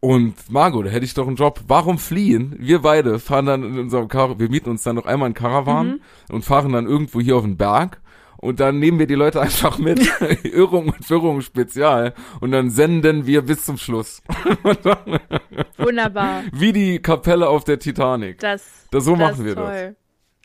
[0.00, 1.60] Und Margot, da hätte ich doch einen Job.
[1.66, 2.54] Warum fliehen?
[2.58, 6.00] Wir beide fahren dann in unserem Car wir mieten uns dann noch einmal einen Caravan
[6.30, 8.00] und fahren dann irgendwo hier auf den Berg.
[8.40, 9.98] Und dann nehmen wir die Leute einfach mit.
[10.44, 12.14] Irrung und Wirrung Spezial.
[12.40, 14.22] Und dann senden wir bis zum Schluss.
[15.78, 16.42] Wunderbar.
[16.52, 18.38] Wie die Kapelle auf der Titanic.
[18.38, 19.94] Das, Das- so das machen wir das.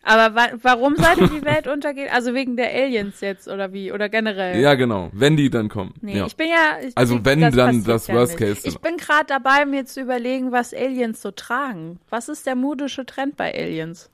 [0.05, 2.09] Aber wa warum sollte die Welt untergehen?
[2.11, 3.91] Also wegen der Aliens jetzt oder wie?
[3.93, 4.59] Oder generell?
[4.59, 5.09] Ja, genau.
[5.13, 5.93] Wenn die dann kommen.
[6.01, 6.25] Nee, ja.
[6.25, 6.85] ich bin ja.
[6.85, 8.35] Ich, Also wenn, das dann das ja Worst.
[8.37, 11.99] Case Ich bin gerade dabei, mir zu überlegen, was Aliens so tragen.
[12.09, 14.09] Was ist der modische Trend bei Aliens?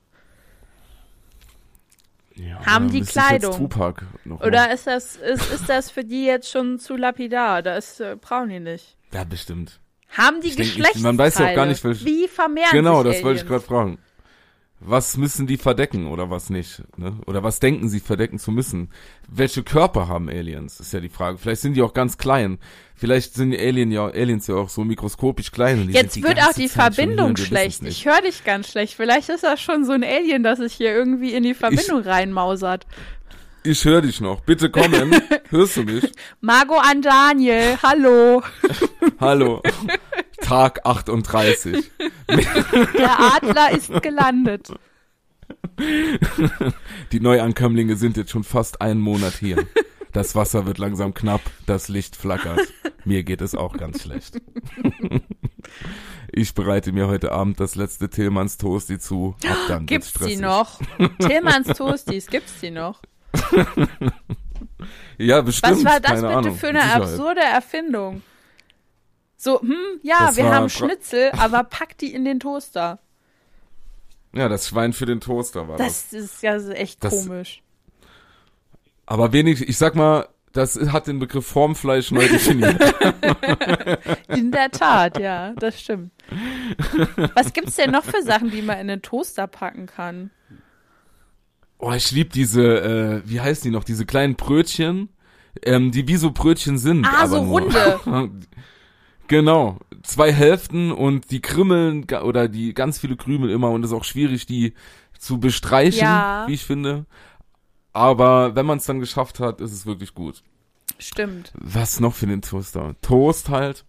[2.36, 3.56] ja, haben die Kleidung?
[3.56, 7.62] Tupac noch Oder ist das, ist, ist das für die jetzt schon zu lapidar?
[7.62, 8.96] Das äh, brauchen die nicht.
[9.12, 9.80] Ja, bestimmt.
[10.16, 10.54] Haben die.
[10.54, 11.02] Geschlechtsteile?
[11.02, 13.46] Man weiß ja auch gar nicht, welche- Wie vermehren Genau, das wollte ich Aliens?
[13.48, 13.98] gerade fragen.
[14.82, 16.82] Was müssen die verdecken oder was nicht?
[16.96, 17.14] Ne?
[17.26, 18.88] Oder was denken sie verdecken zu müssen?
[19.28, 20.80] Welche Körper haben Aliens?
[20.80, 21.36] Ist ja die Frage.
[21.36, 22.58] Vielleicht sind die auch ganz klein.
[22.94, 25.82] Vielleicht sind die Alien ja, Aliens ja auch so mikroskopisch klein.
[25.82, 27.82] Und die Jetzt wird auch die Zeit Verbindung schlecht.
[27.84, 28.94] Ich höre dich ganz schlecht.
[28.94, 32.86] Vielleicht ist das schon so ein Alien, das sich hier irgendwie in die Verbindung reinmausert.
[33.62, 34.40] Ich höre dich noch.
[34.40, 35.14] Bitte kommen.
[35.50, 36.10] Hörst du mich?
[36.40, 38.42] Margot an Daniel, hallo.
[39.20, 39.62] Hallo.
[40.50, 41.92] Tag 38.
[42.98, 44.72] Der Adler ist gelandet.
[47.12, 49.64] Die Neuankömmlinge sind jetzt schon fast einen Monat hier.
[50.12, 52.58] Das Wasser wird langsam knapp, das Licht flackert.
[53.04, 54.42] Mir geht es auch ganz schlecht.
[56.32, 59.36] Ich bereite mir heute Abend das letzte Tillmanns Toasty zu.
[59.48, 60.80] Ab dann Gibt's die noch?
[61.20, 63.02] Tillmanns Toasties, gibt's die noch?
[65.16, 65.76] Ja, bestimmt.
[65.76, 66.56] Was war das keine bitte Ahnung.
[66.56, 67.02] für eine Sicherheit.
[67.02, 68.22] absurde Erfindung?
[69.42, 72.98] So, hm, ja, Das wir haben Schnitzel, aber pack die in den Toaster.
[74.34, 76.10] Ja, das Schwein für den Toaster war das.
[76.10, 77.62] Das ist ja echt Das- komisch.
[79.06, 82.76] Aber wenig, ich sag mal, das hat den Begriff Formfleisch neu definiert.
[84.28, 86.12] In der Tat, ja, das stimmt.
[87.34, 90.30] Was gibt's denn noch für Sachen, die man in den Toaster packen kann?
[91.78, 95.08] Oh, ich lieb diese, äh, wie heißen die noch, diese kleinen Brötchen,
[95.64, 97.06] ähm, die wie so Brötchen sind.
[97.06, 98.00] Ah, so runde.
[99.30, 99.78] genau.
[100.02, 104.04] Zwei Hälften und die krümmeln oder die ganz viele Krümel immer und es ist auch
[104.04, 104.74] schwierig, die
[105.18, 106.44] zu bestreichen, Ja.
[106.48, 107.06] wie ich finde.
[107.92, 110.42] Aber wenn man es dann geschafft hat, ist es wirklich gut.
[110.98, 111.52] Stimmt.
[111.54, 112.94] Was noch für den Toaster?
[113.02, 113.84] Toast halt.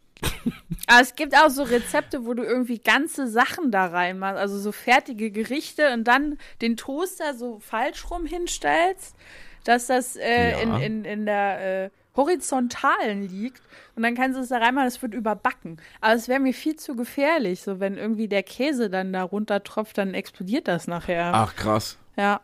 [0.88, 4.71] Aber es gibt auch so Rezepte, wo du irgendwie ganze Sachen da reinmachst, also so
[4.71, 9.15] fertige Gerichte und dann den Toaster so falsch rum hinstellst,
[9.63, 10.60] dass das äh, Ja.
[10.60, 13.62] in, in, in der äh, Horizontalen liegt
[13.95, 15.78] und dann kannst du es da reinmachen, es wird überbacken.
[16.02, 19.63] Aber es wäre mir viel zu gefährlich, so wenn irgendwie der Käse dann da runter
[19.63, 21.32] tropft, dann explodiert das nachher.
[21.34, 21.97] Ach, krass.
[22.17, 22.41] Ja.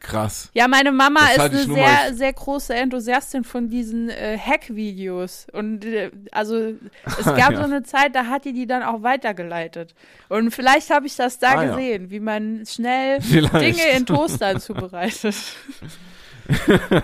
[0.00, 0.50] Krass.
[0.52, 5.46] Ja, meine Mama Das ist eine sehr, sehr große Enthusiastin von diesen äh, Hack-Videos.
[5.52, 6.72] Und äh, also
[7.04, 7.56] es gab Ja.
[7.58, 9.94] so eine Zeit, da hat die die dann auch weitergeleitet.
[10.28, 11.70] Und vielleicht habe ich das da Ah, ja.
[11.76, 13.78] gesehen, wie man schnell Vielleicht.
[13.78, 15.36] Dinge in Toaster zubereitet.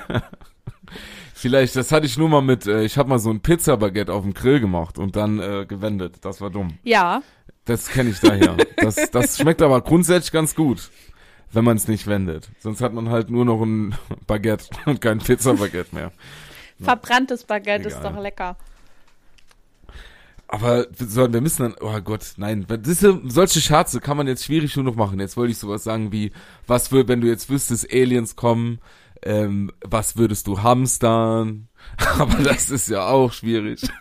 [1.40, 4.24] Vielleicht, das hatte ich nur mal mit, äh, ich habe mal so ein Pizza-Baguette auf
[4.24, 6.16] dem Grill gemacht und dann äh, gewendet.
[6.22, 6.79] Das war dumm.
[6.83, 7.22] Ja,
[7.64, 8.57] Das kenne ich daher.
[8.79, 10.90] Das, das schmeckt aber grundsätzlich ganz gut,
[11.53, 12.48] wenn man es nicht wendet.
[12.59, 13.94] Sonst hat man halt nur noch ein
[14.27, 16.11] Baguette und kein Pizza-Baguette mehr.
[16.81, 18.12] verbranntes Baguette ist Egal.
[18.14, 18.57] doch lecker.
[20.51, 24.44] Aber wir sollen, wir müssen dann, oh Gott, nein, diese, solche Scherze kann man jetzt
[24.44, 25.20] schwierig nur noch machen.
[25.20, 26.33] Jetzt wollte ich sowas sagen wie,
[26.66, 28.81] was würde, wenn du jetzt wüsstest, Aliens kommen,
[29.22, 31.68] ähm, was würdest du hamstern?
[32.18, 33.83] Aber das ist ja auch schwierig.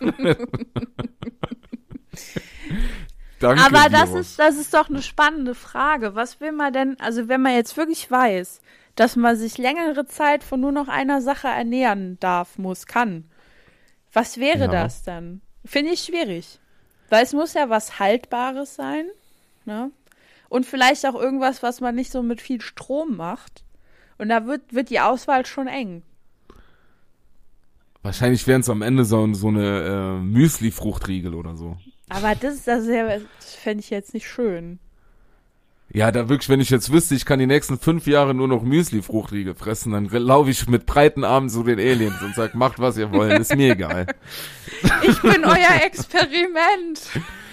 [3.40, 4.26] Danke, Aber das Virus.
[4.30, 6.14] ist, das ist doch eine spannende Frage.
[6.16, 8.60] Was will man denn, also wenn man jetzt wirklich weiß,
[8.96, 13.30] dass man sich längere Zeit von nur noch einer Sache ernähren darf, muss, kann,
[14.12, 14.66] was wäre Ja.
[14.68, 15.40] das dann?
[15.64, 16.58] Finde ich schwierig.
[17.10, 19.06] Weil es muss ja was Haltbares sein,
[19.64, 19.90] ne?
[20.48, 23.62] Und vielleicht auch irgendwas, was man nicht so mit viel Strom macht.
[24.18, 26.02] Und da wird, wird die Auswahl schon eng.
[28.02, 31.76] Wahrscheinlich wären es am Ende so, so eine äh, Müsli-Fruchtriegel oder so.
[32.08, 34.78] Aber das ist das, ja- das fände ich jetzt nicht schön.
[35.90, 38.62] Ja, da wirklich, wenn ich jetzt wüsste, ich kann die nächsten fünf Jahre nur noch
[38.62, 42.98] Müsli-Fruchtriegel fressen, dann laufe ich mit breiten Armen zu den Aliens und sag, macht was
[42.98, 44.06] ihr wollt, ist mir egal.
[45.02, 47.00] Ich bin euer Experiment.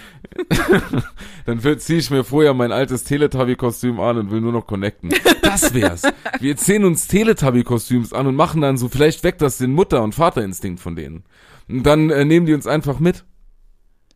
[1.46, 5.12] Dann ziehe ich mir vorher mein altes Teletubby-Kostüm an und will nur noch connecten.
[5.42, 6.02] Das wär's.
[6.40, 10.14] Wir ziehen uns Teletubby-Kostüms an und machen dann so, vielleicht weckt das den Mutter- und
[10.14, 11.24] Vaterinstinkt von denen.
[11.68, 13.24] Und dann äh, nehmen die uns einfach mit.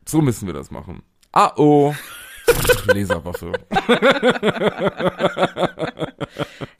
[0.06, 1.02] So müssen wir das machen.
[1.32, 1.94] Ah oh.
[2.86, 3.52] Laserwaffe.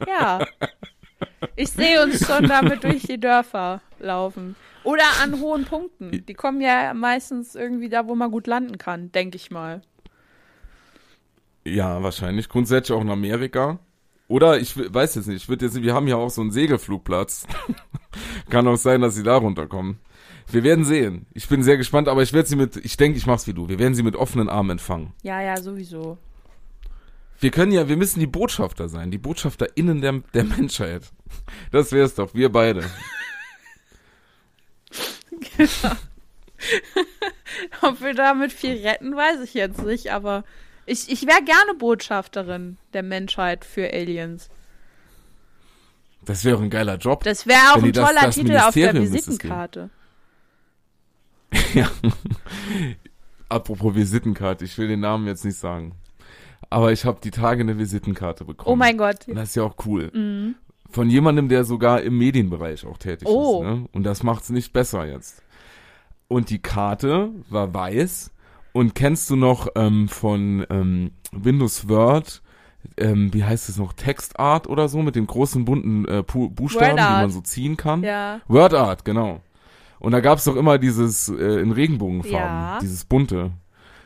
[0.06, 0.44] Ja.
[1.56, 4.56] Ich sehe uns schon damit durch die Dörfer laufen.
[4.84, 6.24] Oder an hohen Punkten.
[6.26, 9.82] Die kommen ja meistens irgendwie da, wo man gut landen kann, denke ich mal.
[11.64, 12.48] Ja, wahrscheinlich.
[12.48, 13.78] Grundsätzlich auch in Amerika.
[14.28, 17.46] Oder ich weiß jetzt nicht, ich würde jetzt, wir haben ja auch so einen Segelflugplatz.
[18.50, 19.98] Kann auch sein, dass sie da runterkommen.
[20.46, 21.26] Wir werden sehen.
[21.34, 23.68] Ich bin sehr gespannt, aber ich werde sie mit, ich denke, ich mach's wie du.
[23.68, 25.12] Wir werden sie mit offenen Armen empfangen.
[25.22, 26.16] Ja, ja, sowieso.
[27.40, 31.10] Wir können ja, wir müssen die Botschafter sein, die BotschafterInnen der, der Menschheit.
[31.72, 32.84] Das wär's doch, wir beide.
[37.82, 40.44] Ob wir damit viel retten, weiß ich jetzt nicht, aber
[40.86, 44.48] ich, ich wäre gerne Botschafterin der Menschheit für Aliens.
[46.24, 47.24] Das wäre ein geiler Job.
[47.24, 49.90] Das wäre auch ein das- toller das Titel auf der Visitenkarte.
[51.74, 51.90] Ja.
[53.48, 55.96] Apropos Visitenkarte, ich will den Namen jetzt nicht sagen.
[56.68, 58.72] Aber ich habe die Tage eine Visitenkarte bekommen.
[58.72, 59.26] Oh mein Gott.
[59.26, 60.10] Und das ist ja auch cool.
[60.14, 60.54] Mhm.
[60.90, 63.62] Von jemandem, der sogar im Medienbereich auch tätig Oh.
[63.62, 63.68] ist.
[63.68, 63.86] Ne?
[63.92, 65.42] Und das macht's nicht besser jetzt.
[66.28, 68.32] Und die Karte war weiß.
[68.72, 72.40] Und kennst du noch ähm, von ähm, Windows Word,
[72.96, 77.02] ähm, wie heißt es noch, Textart oder so, mit den großen bunten äh, Buchstaben, die
[77.02, 78.02] man so ziehen kann?
[78.04, 78.40] Ja.
[78.46, 79.40] WordArt, genau.
[79.98, 82.78] Und da gab's doch immer dieses äh, in Regenbogenfarben, Ja.
[82.80, 83.50] dieses bunte.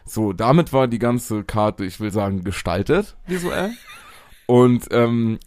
[0.07, 3.71] So, damit war die ganze Karte, ich will sagen, gestaltet visuell.
[4.47, 5.39] Und ähm,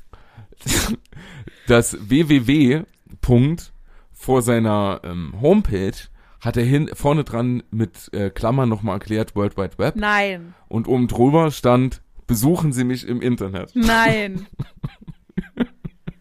[1.68, 2.84] das www.
[3.22, 3.72] Punkt
[4.12, 5.96] vor seiner ähm, Homepage
[6.40, 10.88] hat er hin, vorne dran mit äh, Klammern nochmal erklärt World Wide Web Nein, und
[10.88, 13.72] oben drüber stand, besuchen Sie mich im Internet.
[13.76, 14.46] nein.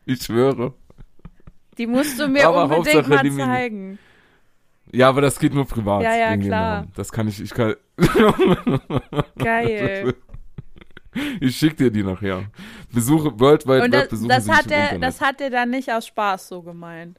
[0.08, 0.72] Ich schwöre.
[1.78, 3.98] Die musst du mir Aber unbedingt Hauptsache mal zeigen.
[4.92, 6.02] Ja, aber das geht nur privat.
[6.02, 6.86] Ja, ja, klar.
[6.94, 7.74] Das kann ich, ich kann,
[9.36, 10.14] Geil.
[11.40, 12.44] ich schick dir die nachher.
[12.92, 15.90] Besuche World Wide Und das, besuchen das Sie hat er, das hat er dann nicht
[15.92, 17.18] aus Spaß so gemeint.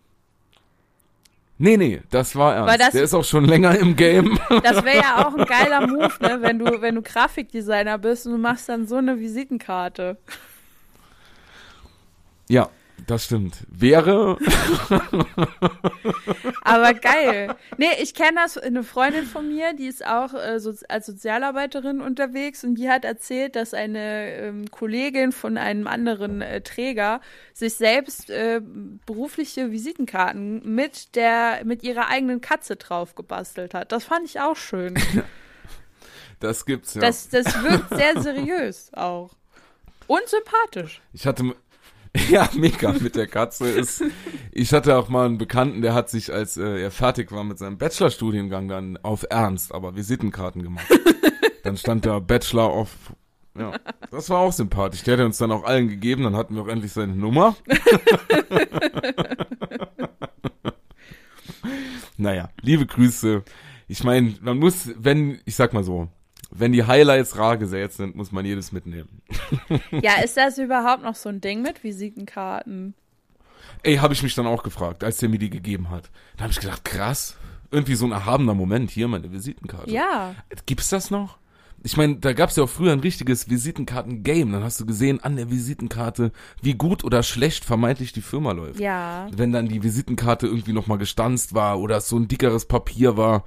[1.58, 2.72] nee, nee, das war ernst.
[2.72, 4.38] Weil das- Der ist auch schon länger im Game.
[4.64, 8.34] Das wäre ja auch ein geiler Move, ne, wenn du, wenn du Grafikdesigner bist und
[8.34, 10.18] du machst dann so eine Visitenkarte.
[12.50, 12.70] ja,
[13.06, 13.58] das stimmt.
[13.70, 14.38] Wäre,
[16.68, 17.56] Aber geil.
[17.78, 22.02] Nee, ich kenne das, eine Freundin von mir, die ist auch äh, so, als Sozialarbeiterin
[22.02, 27.22] unterwegs und die hat erzählt, dass eine ähm, Kollegin von einem anderen äh, Träger
[27.54, 28.62] sich selbst äh,
[29.06, 33.94] berufliche Visitenkarten mit der, mit ihrer eigenen Katze drauf gebastelt hat.
[33.94, 34.96] Das fand ich auch schön.
[36.40, 37.02] das gibt's ja.
[37.02, 39.32] Das, das wirkt sehr seriös auch.
[40.08, 41.02] Und sympathisch.
[41.14, 41.56] Ich hatte,
[42.30, 44.04] ja, mega mit der Katze ist.
[44.52, 47.60] Ich hatte auch mal einen Bekannten, der hat sich, als äh, er fertig war mit
[47.60, 50.88] seinem Bachelorstudiengang, dann auf Ernst, aber Visitenkarten gemacht.
[51.64, 52.90] dann stand da Bachelor of,
[53.58, 53.74] ja,
[54.12, 55.04] das war auch sympathisch.
[55.04, 57.56] Der hat uns dann auch allen gegeben, dann hatten wir auch endlich seine Nummer.
[62.18, 63.44] naja, liebe Grüße.
[63.88, 66.10] Ich meine, man muss, wenn, ich sag mal so,
[66.52, 69.22] wenn die Highlights rar gesät sind, muss man jedes mitnehmen.
[69.92, 72.94] Ja, ist das überhaupt noch so ein Ding mit Visitenkarten?
[73.84, 76.10] Ey, habe ich mich dann auch gefragt, als der mir die gegeben hat.
[76.36, 77.38] Da habe ich gedacht, krass,
[77.72, 78.92] irgendwie so ein erhabener Moment.
[78.92, 79.90] Hier meine Visitenkarte.
[79.92, 80.36] Ja.
[80.66, 81.38] Gibt's das noch?
[81.88, 84.52] Ich meine, da gab's ja auch früher ein richtiges Visitenkarten-Game.
[84.52, 88.82] Dann hast du gesehen an der Visitenkarte, wie gut oder schlecht vermeintlich die Firma läuft.
[88.82, 89.28] Ja.
[89.32, 93.46] Wenn dann die Visitenkarte irgendwie nochmal gestanzt war oder es so ein dickeres Papier war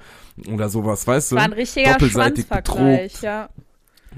[0.51, 1.37] oder sowas, weißt du?
[1.37, 3.21] War ein richtiger Doppelseitig bedruckt.
[3.21, 3.51] ja.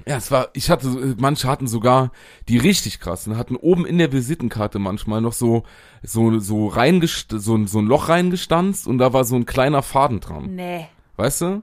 [0.07, 2.13] Ja, es war, ich hatte, manche hatten sogar,
[2.49, 5.65] die richtig krassen, hatten oben in der Visitenkarte manchmal noch so,
[6.01, 10.21] so, so reingest, so, so ein Loch reingestanzt und da war so ein kleiner Faden
[10.21, 10.55] dran.
[10.55, 10.87] Nee.
[11.17, 11.63] Weißt du?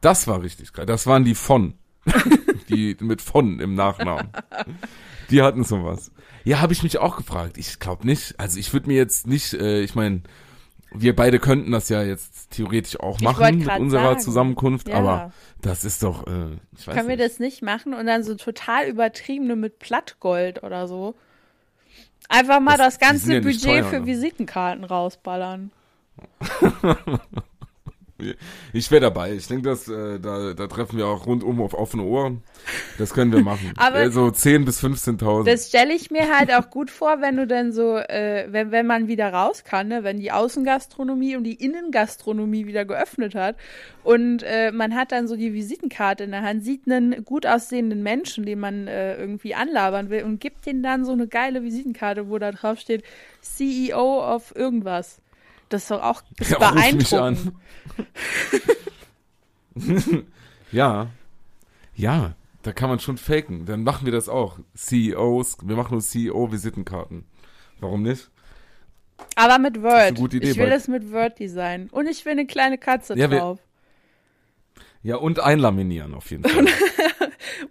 [0.00, 0.86] Das war richtig geil.
[0.86, 1.74] Das waren die von.
[2.68, 4.28] die mit von im Nachnamen.
[5.30, 6.10] Die hatten sowas.
[6.44, 7.56] Ja, habe ich mich auch gefragt.
[7.58, 8.38] Ich glaube nicht.
[8.38, 10.22] Also ich würde mir jetzt nicht, äh, ich meine,
[10.94, 14.20] wir beide könnten das ja jetzt theoretisch auch machen mit unserer sagen.
[14.20, 14.96] Zusammenkunft, Ja.
[14.96, 17.30] aber das ist doch, äh, ich weiß Können wir nicht.
[17.30, 21.14] das nicht machen und dann so total übertriebene mit Plattgold oder so?
[22.28, 24.06] Einfach mal Das- das, ganze ja Budget teuer, für ne?
[24.06, 25.70] Visitenkarten rausballern.
[28.72, 29.32] Ich wäre dabei.
[29.32, 32.42] Ich denke, dass äh, da, da treffen wir auch rundum auf offene Ohren.
[32.98, 33.72] Das können wir machen.
[33.76, 35.44] Aber- also 10 bis 15.000.
[35.44, 38.86] Das stelle ich mir halt auch gut vor, wenn du dann so, äh, wenn, wenn
[38.86, 40.04] man wieder raus kann, ne?
[40.04, 43.56] wenn die Außengastronomie und die Innengastronomie wieder geöffnet hat
[44.04, 48.02] und äh, man hat dann so die Visitenkarte in der Hand, sieht einen gut aussehenden
[48.02, 52.28] Menschen, den man äh, irgendwie anlabern will und gibt denen dann so eine geile Visitenkarte,
[52.28, 53.04] wo da drauf steht
[53.40, 55.21] CEO of irgendwas.
[55.72, 57.52] Das ist doch auch das Ja, beeindruckend.
[60.72, 61.08] ja.
[61.94, 63.64] Ja, da kann man schon faken.
[63.64, 64.58] Dann machen wir das auch.
[64.76, 67.24] CEOs, wir machen nur CEO-Visitenkarten.
[67.80, 68.30] Warum nicht?
[69.34, 70.18] Aber mit Word.
[70.18, 71.88] Idee, ich will das mit Word design.
[71.90, 73.58] Und ich will eine kleine Katze Ja, drauf.
[75.02, 76.66] Ja, und einlaminieren auf jeden Fall.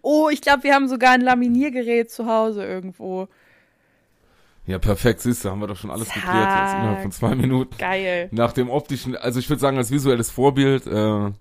[0.04, 3.28] Oh, ich glaube, wir haben sogar ein Laminiergerät zu Hause irgendwo.
[4.72, 6.16] Ja, perfekt, siehst du, haben wir doch schon alles Zack.
[6.16, 7.78] geklärt jetzt innerhalb von zwei Minuten.
[7.78, 8.30] Geil.
[8.32, 11.32] Nach dem optischen, also ich würde sagen, als visuelles Vorbild äh,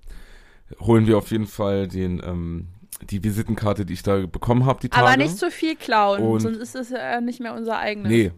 [0.80, 2.66] holen wir auf jeden Fall den ähm,
[3.02, 5.06] die Visitenkarte, die ich da bekommen habe, die Tage.
[5.06, 8.10] Aber nicht zu viel klauen, Und- sonst ist es ja nicht mehr unser eigenes.
[8.10, 8.32] Nee.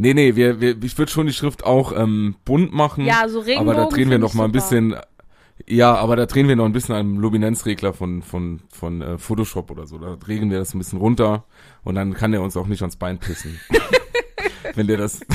[0.00, 3.04] Nee, nee, wir, wir, ich würde schon die Schrift auch ähm, bunt machen.
[3.04, 4.94] Ja, so Regenbogen Aber da drehen wir noch mal ein bisschen.
[5.66, 9.72] Ja, aber da drehen wir noch ein bisschen am Luminenzregler von von von äh, Photoshop
[9.72, 9.98] oder so.
[9.98, 11.44] Da regeln wir das ein bisschen runter
[11.82, 13.58] und dann kann der uns auch nicht ans Bein pissen.
[14.74, 15.20] Wenn der das.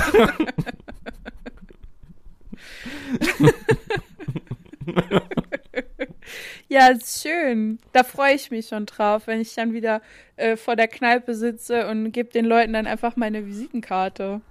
[6.74, 7.78] Ja, ist schön.
[7.92, 10.02] Da freue ich mich schon drauf, wenn ich dann wieder
[10.38, 14.42] äh, vor der Kneipe sitze und gebe den Leuten dann einfach meine Visitenkarte.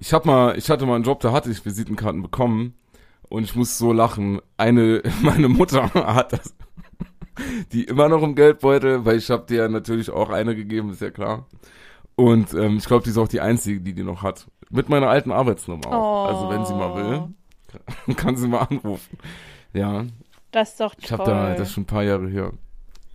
[0.00, 2.74] Ich hab mal, ich hatte mal einen Job, da hatte ich Visitenkarten bekommen
[3.30, 4.42] und ich muss so lachen.
[4.58, 6.54] Eine, meine Mutter hat das,
[7.72, 11.10] die immer noch im Geldbeutel, weil ich habe dir natürlich auch eine gegeben, ist ja
[11.10, 11.46] klar.
[12.20, 14.46] Und ähm, ich glaube, die ist auch die einzige, die die noch hat.
[14.68, 16.26] Mit meiner alten Arbeitsnummer auch.
[16.26, 16.28] Oh.
[16.28, 19.16] Also wenn sie mal will, kann sie mal anrufen.
[19.72, 20.04] Ja,
[20.50, 21.04] Das ist doch toll.
[21.04, 22.52] ich habe da, das ist schon ein paar Jahre her.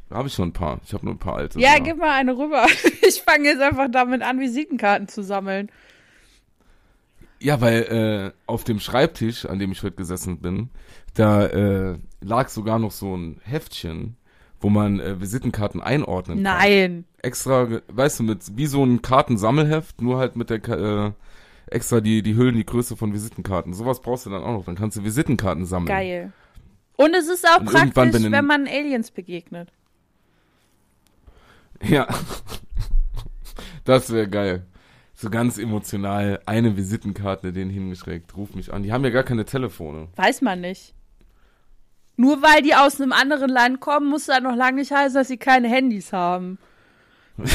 [0.10, 0.80] Da habe ich schon ein paar.
[0.84, 1.60] Ich habe nur ein paar alte.
[1.60, 1.80] ja, ja.
[1.80, 2.66] gib mal eine rüber.
[3.08, 5.70] Ich fange jetzt einfach damit an, Visitenkarten zu sammeln.
[7.39, 10.70] Ja, weil äh, auf dem Schreibtisch, an dem ich heute gesessen bin,
[11.14, 14.18] da äh, lag sogar noch so ein Heftchen,
[14.66, 16.57] wo man äh, Visitenkarten einordnen kann.
[16.57, 17.05] Nein.
[17.22, 21.11] Extra, weißt du, mit wie so ein Kartensammelheft, nur halt mit der äh,
[21.68, 23.76] extra die die Hüllen die Größe von Visitenkarten.
[23.76, 24.66] Sowas brauchst du dann auch noch.
[24.66, 25.95] Dann kannst du Visitenkarten sammeln.
[25.95, 26.34] Geil.
[26.97, 29.72] Und es ist auch Und praktisch, wenn man Aliens begegnet.
[31.84, 32.07] Ja.
[33.84, 34.66] Das wäre geil.
[35.13, 38.36] So ganz emotional eine Visitenkarte denen hingeschickt.
[38.36, 38.82] Ruf mich an.
[38.82, 40.07] Die haben ja gar keine Telefone.
[40.16, 40.95] Weiß man nicht.
[42.18, 45.28] Nur weil die aus einem anderen Land kommen, muss das noch lange nicht heißen, dass
[45.28, 46.57] sie keine Handys haben.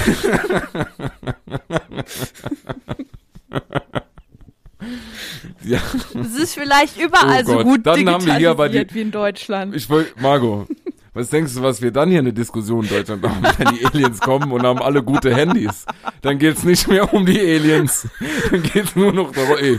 [5.62, 5.78] Ja,
[6.18, 9.10] Es ist vielleicht überall Oh so gut dann haben wir hier aber die- wie in
[9.10, 9.74] Deutschland.
[9.76, 10.66] ich wollte, Margot,
[11.12, 14.20] was denkst du, was wir dann hier eine Diskussion in Deutschland haben, wenn die Aliens
[14.20, 15.84] kommen und haben alle gute Handys?
[16.22, 18.08] Dann geht's nicht mehr um die Aliens.
[18.50, 19.76] Dann geht's nur noch darum, ey,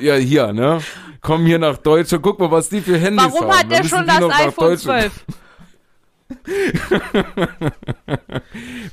[0.00, 0.80] ja, hier, ne?
[1.24, 3.58] Komm hier nach Deutschland, guck mal, was die für Handys Warum haben.
[3.58, 5.12] hat Dann der schon das iPhone Deutschland.
[5.12, 5.24] 12?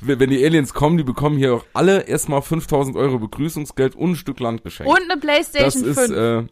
[0.00, 4.16] Wenn die Aliens kommen, die bekommen hier auch alle erstmal 5000 Euro Begrüßungsgeld und ein
[4.16, 4.90] Stück Land geschenkt.
[4.90, 6.48] Und eine das Playstation ist, 5.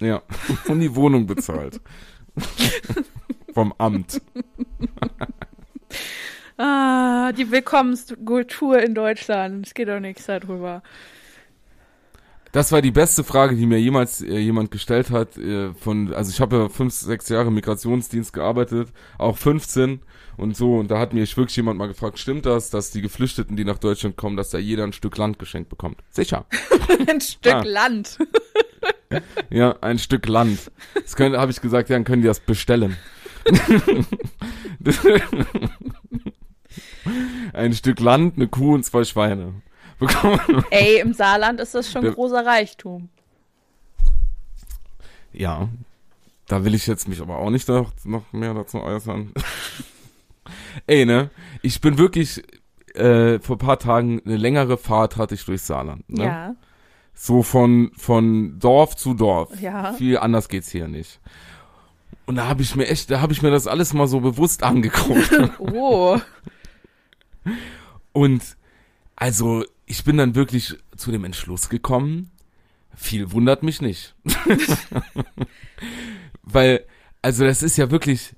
[0.00, 0.22] äh, ja,
[0.68, 1.80] und die Wohnung bezahlt.
[3.54, 4.20] Vom Amt.
[6.58, 9.66] ah, die Willkommenskultur in Deutschland.
[9.66, 10.82] Es geht doch nichts darüber.
[12.54, 15.36] Das war die beste Frage, die mir jemals äh, jemand gestellt hat.
[15.36, 19.98] Äh, von, also ich habe ja fünf, sechs Jahre im Migrationsdienst gearbeitet, auch 15
[20.36, 20.76] und so.
[20.76, 23.78] Und da hat mich wirklich jemand mal gefragt, stimmt das, dass die Geflüchteten, die nach
[23.78, 25.98] Deutschland kommen, dass da jeder ein Stück Land geschenkt bekommt?
[26.10, 26.46] Sicher.
[27.08, 27.62] Ein Stück Ah.
[27.64, 28.18] Land.
[29.50, 30.72] Ja, ein Stück Land.
[30.94, 32.96] Das habe ich gesagt, ja, dann können die das bestellen.
[37.52, 39.62] ein Stück Land, eine Kuh und zwei Schweine.
[39.98, 40.64] Bekommen.
[40.70, 43.08] Ey, im Saarland ist das schon Der- großer Reichtum.
[45.32, 45.68] Ja,
[46.46, 49.32] da will ich jetzt mich aber auch nicht noch, noch mehr dazu äußern.
[50.86, 51.30] Ey, ne?
[51.62, 52.42] Ich bin wirklich,
[52.94, 56.08] äh, vor ein paar Tagen eine längere Fahrt hatte ich durchs Saarland.
[56.08, 56.24] Ne?
[56.24, 56.54] Ja.
[57.14, 59.60] So von, von Dorf zu Dorf.
[59.60, 59.92] Ja.
[59.94, 61.20] Viel anders geht's hier nicht.
[62.26, 64.62] Und da habe ich mir echt, da habe ich mir das alles mal so bewusst
[64.62, 65.30] angeguckt.
[65.58, 66.18] Oh.
[68.12, 68.42] Und
[69.16, 72.30] also, ich bin dann wirklich zu dem Entschluss gekommen,
[72.94, 74.14] viel wundert mich nicht.
[76.42, 76.84] Weil,
[77.22, 78.34] also das ist ja wirklich,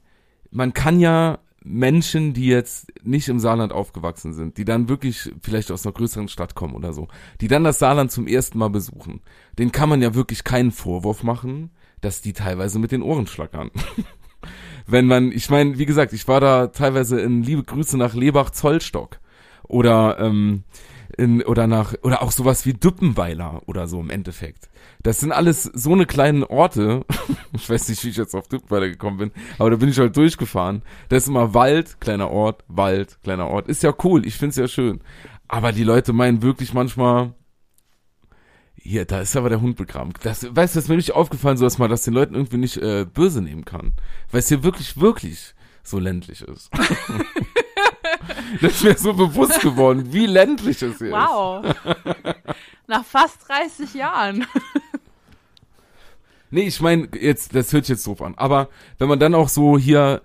[0.51, 5.73] man kann ja Menschen, die jetzt nicht im Saarland aufgewachsen sind, die dann wirklich vielleicht
[5.73, 7.09] aus einer größeren Stadt kommen oder so,
[7.41, 9.21] die dann das Saarland zum ersten Mal besuchen,
[9.59, 11.71] den kann man ja wirklich keinen Vorwurf machen,
[12.01, 13.71] dass die teilweise mit den Ohren schlackern.
[14.87, 19.19] Wenn man, ich meine, wie gesagt, ich war da teilweise in liebe Grüße nach Lebach-Zollstock
[19.65, 20.63] oder ähm,
[21.17, 24.69] in, oder nach oder auch sowas wie Düppenweiler oder so im Endeffekt.
[25.03, 27.05] Das sind alles so eine kleinen Orte.
[27.53, 30.17] ich weiß nicht, wie ich jetzt auf Düppenweiler gekommen bin, aber da bin ich halt
[30.17, 30.83] durchgefahren.
[31.09, 33.69] Da ist immer Wald, kleiner Ort, Wald, kleiner Ort.
[33.69, 35.01] Ist ja cool, ich find's ja schön.
[35.49, 37.35] Aber die Leute meinen wirklich manchmal,
[38.75, 40.12] hier, da ist aber der Hund begraben.
[40.23, 42.59] Das, weißt du, das ist mir richtig aufgefallen, so dass man das den Leuten irgendwie
[42.59, 43.95] nicht äh, böse nehmen kann.
[44.31, 46.71] Weil es hier wirklich, wirklich so ländlich ist.
[48.61, 51.12] das ist mir so bewusst geworden, wie ländlich es hier ist.
[51.12, 51.64] Wow.
[52.87, 54.47] Nach fast 30 Jahren.
[56.51, 58.35] Nee, ich meine, jetzt, das hört sich jetzt doof an.
[58.37, 58.68] Aber
[58.99, 60.22] wenn man dann auch so hier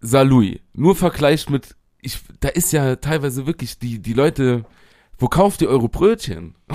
[0.00, 4.64] Salui nur vergleicht mit, ich, da ist ja teilweise wirklich die, die Leute,
[5.18, 6.54] wo kauft ihr eure Brötchen?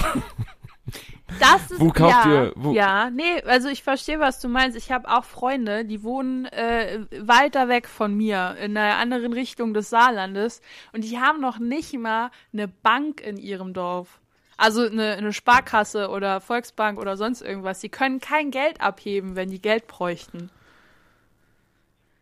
[1.39, 4.75] Das ist Wo kauft ja, ihr- wo- Ja, nee, also ich verstehe, was du meinst.
[4.77, 9.73] Ich habe auch Freunde, die wohnen äh, weiter weg von mir, in einer anderen Richtung
[9.73, 10.61] des Saarlandes.
[10.91, 14.19] Und die haben noch nicht mal eine Bank in ihrem Dorf.
[14.57, 17.79] Also eine, eine Sparkasse oder Volksbank oder sonst irgendwas.
[17.79, 20.49] Die können kein Geld abheben, wenn die Geld bräuchten.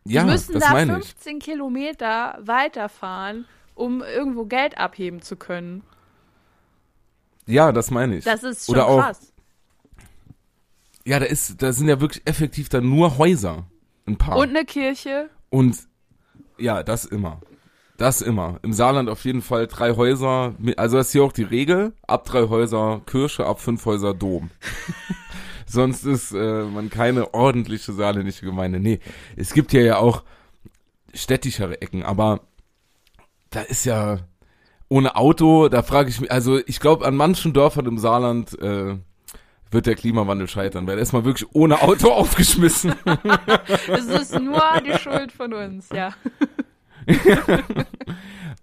[0.03, 1.05] Die Ja, müssen das da meine ich.
[1.07, 3.45] 15 Kilometer weiterfahren,
[3.75, 5.81] um irgendwo Geld abheben zu können.
[7.47, 8.25] Ja, das meine ich.
[8.25, 9.33] Das ist schon Oder auch, krass.
[11.05, 13.65] ja, da ist, da sind ja wirklich effektiv dann nur Häuser.
[14.05, 14.37] Ein paar.
[14.37, 15.29] Und eine Kirche.
[15.49, 15.77] Und
[16.57, 17.41] ja, das immer.
[17.97, 18.59] Das immer.
[18.61, 20.53] Im Saarland auf jeden Fall drei Häuser.
[20.75, 21.93] Also das ist hier auch die Regel.
[22.05, 24.51] Ab drei Häuser Kirche, ab fünf Häuser Dom.
[25.65, 28.79] Sonst ist äh, man keine ordentliche saarländische Gemeinde.
[28.79, 28.99] Nee,
[29.35, 30.23] es gibt hier ja auch
[31.13, 32.41] städtischere Ecken, aber
[33.49, 34.19] da ist ja
[34.89, 38.97] ohne Auto, da frage ich mich, also ich glaube, an manchen Dörfern im Saarland äh,
[39.71, 42.95] wird der Klimawandel scheitern, weil man wirklich ohne Auto aufgeschmissen.
[43.87, 46.13] Es ist nur die Schuld von uns, ja.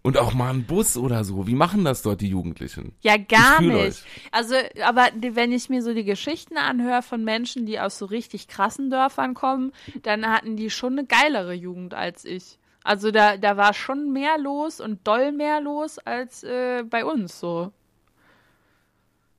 [0.03, 1.47] Und auch mal ein Bus oder so.
[1.47, 2.93] Wie machen das dort die Jugendlichen?
[3.01, 4.05] Ja, gar nicht.
[4.33, 4.55] Also,
[4.85, 8.91] aber wenn ich mir so die Geschichten anhöre von Menschen, die aus so richtig krassen
[8.91, 9.73] Dörfern kommen,
[10.03, 12.59] dann hatten die schon eine geilere Jugend als ich.
[12.85, 17.41] Also da, da war schon mehr los und doll mehr los als äh, bei uns
[17.41, 17.73] so.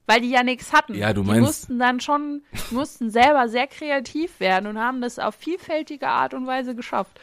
[0.08, 0.96] Weil die ja nichts hatten.
[0.96, 2.42] Ja, du die meinst- mussten dann schon,
[2.72, 7.20] mussten selber sehr kreativ werden und haben das auf vielfältige Art und Weise geschafft.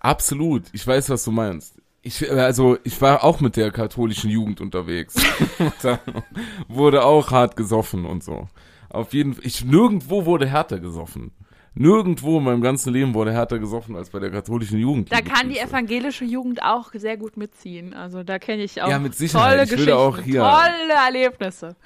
[0.00, 0.64] Absolut.
[0.72, 1.76] Ich weiß, was du meinst.
[2.02, 5.14] Ich, also, ich war auch mit der katholischen Jugend unterwegs.
[6.68, 8.48] wurde auch hart gesoffen und so.
[8.88, 9.46] Auf jeden Fall.
[9.46, 11.30] Ich, nirgendwo wurde härter gesoffen.
[11.74, 15.10] Nirgendwo in meinem ganzen Leben wurde härter gesoffen als bei der katholischen Jugend.
[15.10, 17.94] Da kann die evangelische Jugend auch sehr gut mitziehen.
[17.94, 19.50] Also da kenne ich auch Ja, mit Sicherheit.
[19.52, 21.76] tolle Ich Geschichten, auch hier- tolle Erlebnisse.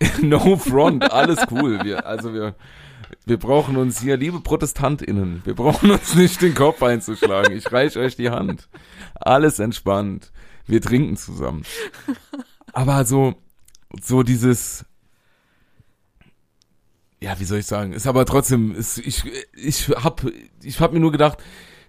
[0.22, 1.80] no front, alles cool.
[1.82, 2.54] Wir, also wir,
[3.26, 7.56] wir brauchen uns hier, liebe ProtestantInnen, wir brauchen uns nicht den Kopf einzuschlagen.
[7.56, 8.68] Ich reiche euch die Hand.
[9.16, 10.30] Alles entspannt.
[10.66, 11.64] Wir trinken zusammen.
[12.72, 13.34] Aber so,
[14.00, 14.84] so dieses,
[17.20, 20.24] ja, wie soll ich sagen, ist aber trotzdem, ist, ich, ich hab,
[20.62, 21.38] ich hab mir nur gedacht,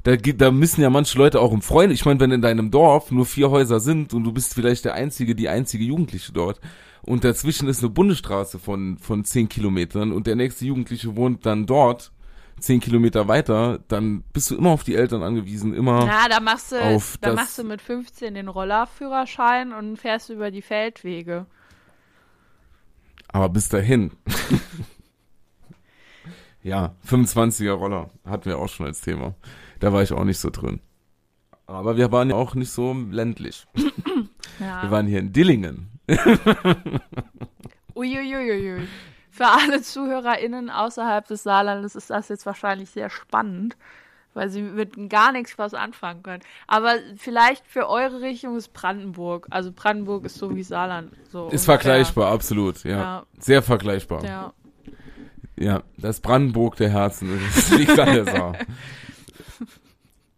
[0.03, 1.93] da, da müssen ja manche Leute auch um Freunde.
[1.93, 4.93] Ich meine, wenn in deinem Dorf nur vier Häuser sind und du bist vielleicht der
[4.93, 6.59] einzige, die einzige Jugendliche dort
[7.01, 11.65] und dazwischen ist eine Bundesstraße von, von zehn Kilometern und der nächste Jugendliche wohnt dann
[11.65, 12.11] dort
[12.59, 16.05] zehn Kilometer weiter, dann bist du immer auf die Eltern angewiesen, immer.
[16.05, 20.51] Ja, da machst du, auf da machst du mit 15 den Rollerführerschein und fährst über
[20.51, 21.45] die Feldwege.
[23.29, 24.11] Aber bis dahin.
[26.61, 29.33] ja, 25er Roller hatten wir auch schon als Thema.
[29.79, 30.81] Da war ich auch nicht so drin.
[31.67, 33.67] Aber wir waren ja auch nicht so ländlich.
[34.57, 34.91] Wir Ja.
[34.91, 35.89] waren hier in Dillingen.
[37.95, 38.87] Uiuiuiui.
[39.31, 43.77] Für alle ZuhörerInnen außerhalb des Saarlandes ist das jetzt wahrscheinlich sehr spannend,
[44.33, 46.43] weil sie mit gar nichts was anfangen können.
[46.67, 49.47] Aber vielleicht für eure Richtung ist Brandenburg.
[49.49, 51.11] Also Brandenburg ist so wie Saarland.
[51.31, 51.59] So Ist ungefähr.
[51.59, 52.83] vergleichbar, absolut.
[52.83, 52.97] Ja.
[52.99, 53.25] Ja.
[53.39, 54.25] Sehr vergleichbar.
[54.25, 54.53] Ja.
[55.59, 57.37] Ja, das Brandenburg der Herzen.
[57.53, 58.55] Das liegt an der Saar.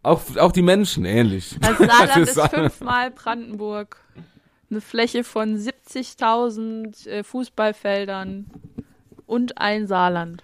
[0.02, 1.56] Auch, auch die Menschen ähnlich.
[1.60, 3.98] Das Saarland Das ist fünfmal Brandenburg.
[4.68, 8.50] Eine Fläche von 70.000 äh, Fußballfeldern
[9.26, 10.42] und ein Saarland.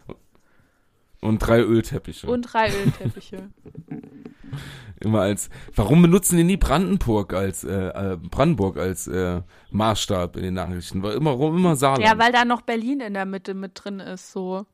[1.20, 2.28] Und drei Ölteppiche.
[2.28, 3.50] Und drei Ölteppiche.
[5.00, 5.48] Immer als.
[5.76, 11.02] Warum benutzen die nie Brandenburg als äh, äh, Brandenburg als äh, Maßstab in den Nachrichten?
[11.02, 12.04] War immer warum immer Saarland.
[12.04, 14.66] Ja, weil da noch Berlin in der Mitte mit drin ist, so.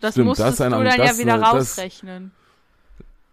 [0.00, 2.32] Das Stimmt, musstest das ein- du dann das, ja wieder äh, das- rausrechnen.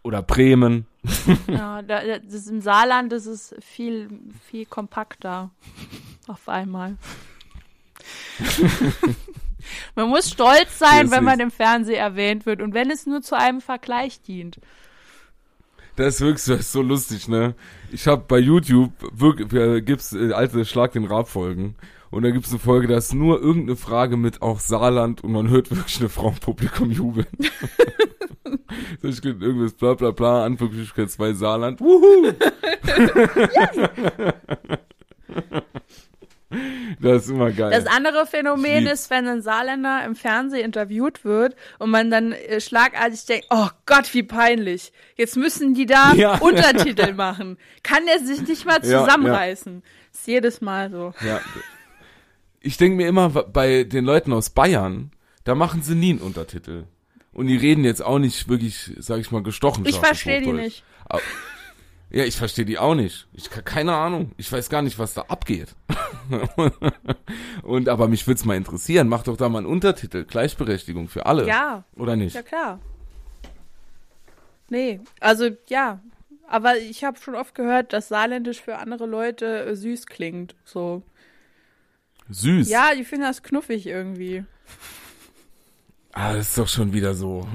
[0.03, 0.85] Oder Bremen.
[1.47, 4.09] Ja, da, das ist im Saarland das ist viel,
[4.49, 5.51] viel kompakter.
[6.27, 6.97] Auf einmal.
[9.95, 13.37] man muss stolz sein, wenn man im Fernsehen erwähnt wird und wenn es nur zu
[13.37, 14.59] einem Vergleich dient.
[15.97, 17.55] Das ist wirklich das ist so lustig, ne?
[17.91, 21.75] Ich habe bei YouTube wirklich äh, gibt's äh, alte Schlag den Rab Folgen
[22.11, 25.49] und da gibt's eine Folge, da ist nur irgendeine Frage mit auch Saarland und man
[25.49, 27.25] hört wirklich eine Frau im Publikum jubeln.
[29.01, 31.81] so ich irgendwas bla bla bla Anführungsstriche zwei Saarland.
[31.81, 32.31] Wuhu!
[37.01, 37.71] das ist immer geil.
[37.71, 42.61] Das andere Phänomen ist, wenn ein Saarländer im Fernsehen interviewt wird und man dann äh,
[42.61, 44.93] schlagartig denkt, oh Gott, wie peinlich.
[45.15, 46.37] Jetzt müssen die da Ja.
[46.37, 47.57] Untertitel machen.
[47.83, 49.03] Kann er sich nicht mal Ja, ja.
[49.05, 49.83] zusammenreißen.
[50.13, 51.13] Ist jedes Mal so.
[51.25, 51.41] Ja.
[52.61, 55.11] Ich denke mir immer, bei den Leuten aus Bayern,
[55.43, 56.85] da machen sie nie einen Untertitel.
[57.33, 59.85] Und die reden jetzt auch nicht wirklich, sag ich mal, gestochen.
[59.85, 60.83] Ich verstehe die nicht.
[62.09, 63.27] Ja, ich verstehe die auch nicht.
[63.33, 64.31] Ich keine Ahnung.
[64.37, 65.75] Ich weiß gar nicht, was da abgeht.
[67.63, 69.09] Und aber mich würde es mal interessieren.
[69.09, 70.23] Mach doch da mal einen Untertitel.
[70.23, 71.45] Gleichberechtigung für alle.
[71.45, 72.35] Ja, Oder nicht?
[72.35, 72.79] ja klar.
[74.69, 75.99] Nee, also ja.
[76.49, 80.55] Aber ich habe schon oft gehört, dass Saarländisch für andere Leute äh, süß klingt.
[80.63, 81.03] So.
[82.29, 82.69] Süß.
[82.69, 84.45] Ja, die finden das knuffig irgendwie.
[86.19, 87.47] Ah, das ist doch schon wieder so.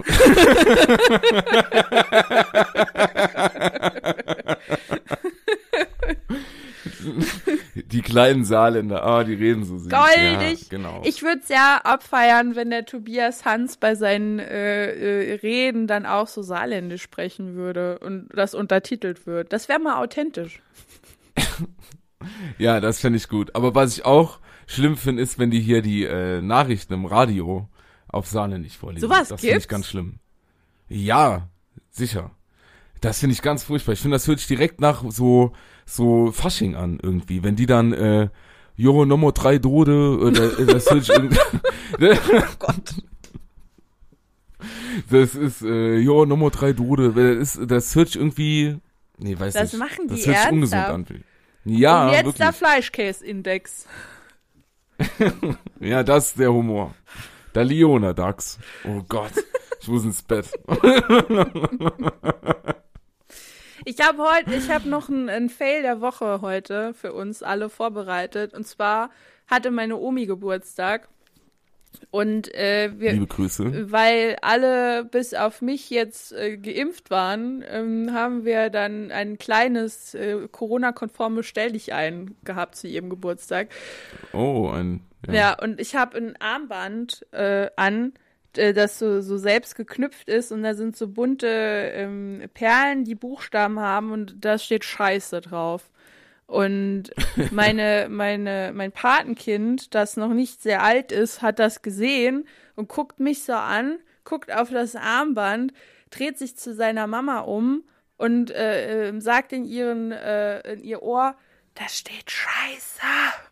[7.74, 9.90] die kleinen Saarländer, ah, die reden so süß.
[9.90, 10.62] Goldig.
[10.62, 11.02] Ja, genau.
[11.04, 16.06] Ich würde es ja abfeiern, wenn der Tobias Hans bei seinen äh, äh, Reden dann
[16.06, 19.52] auch so saarländisch sprechen würde und das untertitelt wird.
[19.52, 20.62] Das wäre mal authentisch.
[22.58, 23.56] Ja, das fände ich gut.
[23.56, 24.38] Aber was ich auch
[24.68, 27.68] schlimm finde, ist, wenn die hier die äh, Nachrichten im Radio
[28.12, 29.08] auf Sahne nicht vorlesen.
[29.08, 30.20] Sowas das finde ich ganz schlimm.
[30.88, 31.48] Ja,
[31.90, 32.30] sicher.
[33.00, 33.92] Das finde ich ganz furchtbar.
[33.94, 35.52] Ich finde, das hört sich direkt nach so
[35.86, 37.42] so Fasching an irgendwie.
[37.42, 38.28] Wenn die dann äh,
[38.76, 41.38] Jo, Nummer drei Dode, oder äh, das hört sich irgendwie...
[42.00, 42.94] oh Gott.
[45.10, 47.12] Das ist, äh, Jo, Nummer drei Dode.
[47.12, 48.78] Das, ist, das hört sich irgendwie
[49.18, 49.78] Nee, weiß Das nicht.
[49.78, 51.06] machen die Das hört sich ungesund an.
[51.64, 52.36] Ja, Und jetzt wirklich.
[52.36, 53.86] der Fleischkäse-Index.
[55.80, 56.94] Ja, das ist der Humor.
[57.54, 58.58] Der Leona Dachs.
[58.84, 59.32] Oh Gott,
[59.80, 60.50] ich muss ins Bett.
[63.84, 68.54] Ich habe heute, ich habe noch einen, Fail der Woche heute für uns alle vorbereitet.
[68.54, 69.10] Und zwar
[69.48, 71.08] hatte meine Omi Geburtstag.
[72.10, 73.90] Und äh, wir, Liebe Grüße.
[73.90, 80.14] weil alle bis auf mich jetzt äh, geimpft waren, ähm, haben wir dann ein kleines
[80.14, 83.68] äh, Corona-konformes Stelldichein gehabt zu ihrem Geburtstag.
[84.32, 85.02] Oh, ein.
[85.30, 88.12] Ja, und ich habe ein Armband äh, an,
[88.56, 93.14] äh, das so, so selbst geknüpft ist und da sind so bunte ähm, Perlen, die
[93.14, 95.90] Buchstaben haben und da steht Scheiße drauf.
[96.46, 97.10] Und
[97.50, 103.20] meine, meine, mein Patenkind, das noch nicht sehr alt ist, hat das gesehen und guckt
[103.20, 105.72] mich so an, guckt auf das Armband,
[106.10, 107.84] dreht sich zu seiner Mama um
[108.18, 111.36] und äh, äh, sagt in, ihren, äh, in ihr Ohr,
[111.74, 113.00] da steht Scheiße.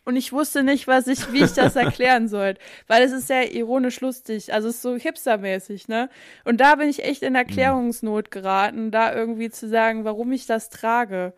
[0.05, 2.55] Und ich wusste nicht, was ich, wie ich das erklären soll.
[2.87, 4.53] Weil es ist sehr ironisch lustig.
[4.53, 6.09] Also es ist so hipstermäßig, ne?
[6.43, 10.69] Und da bin ich echt in Erklärungsnot geraten, da irgendwie zu sagen, warum ich das
[10.69, 11.33] trage.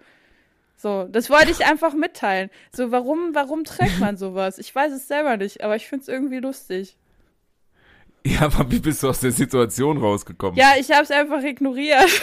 [0.76, 2.50] So, das wollte ich einfach mitteilen.
[2.72, 4.58] So, warum, warum trägt man sowas?
[4.58, 6.98] Ich weiß es selber nicht, aber ich finde es irgendwie lustig.
[8.26, 10.58] Ja, aber wie bist du aus der Situation rausgekommen?
[10.58, 12.10] Ja, ich habe es einfach ignoriert.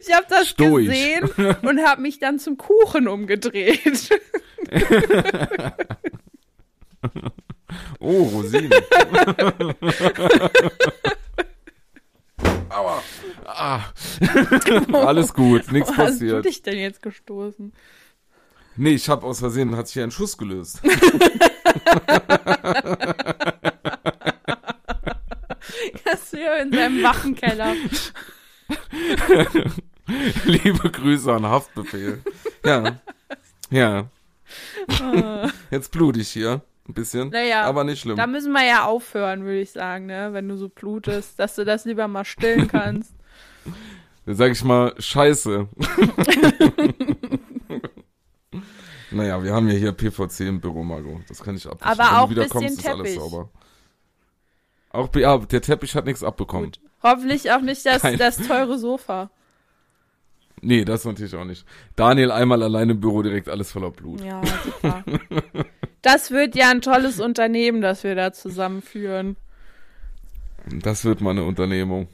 [0.00, 0.86] ich habe das Stoisch.
[0.88, 1.30] gesehen
[1.62, 4.10] und habe mich dann zum Kuchen umgedreht.
[8.00, 8.70] Oh, Rosinen.
[12.68, 13.02] Aua.
[13.46, 13.80] Ah.
[14.92, 16.44] Alles gut, nichts Wo hast du passiert.
[16.44, 17.72] dich denn jetzt gestoßen?
[18.76, 20.80] Nee, ich habe aus Versehen, hat sich hier ein Schuss gelöst.
[26.04, 27.74] Das hier in seinem Wachenkeller.
[30.44, 32.20] Liebe Grüße an Haftbefehl.
[32.64, 32.98] Ja.
[33.70, 34.08] Ja.
[35.70, 36.62] Jetzt blut ich hier.
[36.88, 37.28] Ein bisschen.
[37.28, 38.16] Naja, aber nicht schlimm.
[38.16, 40.30] Da müssen wir ja aufhören, würde ich sagen, ne?
[40.32, 43.14] Wenn du so blutest, dass du das lieber mal stillen kannst.
[44.26, 45.68] Dann sag ich mal, scheiße.
[49.12, 51.20] naja, wir haben ja hier PVC im Büro, Margot.
[51.28, 51.88] Das kann ich abwischen.
[51.88, 53.20] Aber Wenn auch du wieder bisschen kommst, ist alles Teppich.
[53.20, 53.48] sauber.
[54.90, 56.72] Auch, ja, der Teppich hat nichts abbekommen.
[56.72, 56.80] Gut.
[57.02, 59.30] Hoffentlich auch nicht das, Kein- das teure Sofa.
[60.60, 61.66] Nee, das natürlich auch nicht.
[61.96, 64.20] Daniel einmal allein im Büro direkt alles voller Blut.
[64.20, 65.04] Ja, super.
[66.02, 69.36] Das wird ja ein tolles Unternehmen, das wir da zusammenführen.
[70.70, 72.06] Das wird mal eine Unternehmung.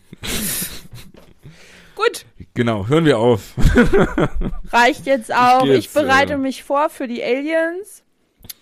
[1.95, 2.24] Gut,
[2.55, 3.53] Genau, hören wir auf.
[4.72, 5.64] reicht jetzt auch.
[5.64, 8.03] Ich, jetzt, bereite äh, mich vor für die Aliens.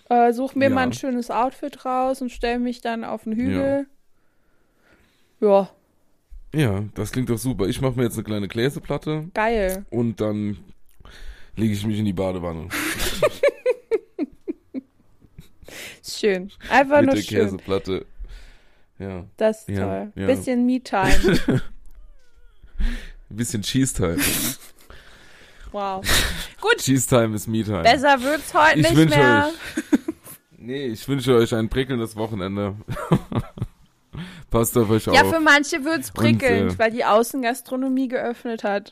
[0.09, 0.75] Äh, such mir Ja.
[0.75, 3.87] mal ein schönes Outfit raus und stell mich dann auf den Hügel.
[5.39, 5.69] Ja, Ja,
[6.95, 7.67] das klingt doch super.
[7.67, 9.85] Ich mache mir jetzt eine kleine Gläseplatte geil.
[9.89, 10.57] und dann
[11.55, 12.67] lege ich mich in die Badewanne.
[16.03, 16.51] Schön.
[16.69, 17.39] Einfach mit nur der schön.
[17.45, 18.05] Käseplatte.
[18.99, 20.11] Ja, Das ist Ja, toll.
[20.15, 20.25] ja.
[20.27, 21.39] Bisschen Me-Time.
[21.47, 21.61] ein
[23.35, 24.17] bisschen Cheese Time.
[25.71, 26.03] Wow.
[26.61, 27.83] Gut, Cheese Time ist Me Time.
[27.83, 29.49] besser wird's heute Ich nicht mehr.
[29.49, 29.83] euch.
[30.59, 32.75] Nee, ich wünsche euch ein prickelndes Wochenende.
[34.49, 35.29] Passt auf euch Ja, auf.
[35.33, 38.91] für manche wird's prickelnd, äh, weil die Außengastronomie geöffnet hat.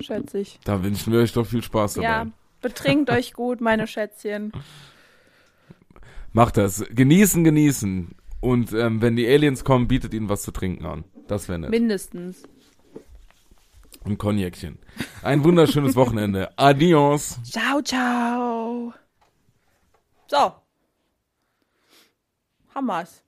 [0.00, 0.60] Schätze ich.
[0.64, 2.06] Da wünschen wir euch doch viel Spaß dabei.
[2.06, 2.26] Ja,
[2.60, 4.52] betrinkt euch gut, meine Schätzchen.
[6.32, 6.84] Macht das.
[6.90, 8.14] Genießen, genießen.
[8.40, 11.04] Und ähm, wenn die Aliens kommen, bietet ihnen was zu trinken an.
[11.28, 11.70] Das wäre nett.
[11.70, 12.42] Mindestens.
[14.04, 14.78] Ein Cognacchen.
[15.22, 16.50] Ein wunderschönes Wochenende.
[16.56, 17.38] Adios.
[17.44, 18.92] Ciao, ciao.
[20.26, 20.52] So.
[22.74, 23.22] Hammer's.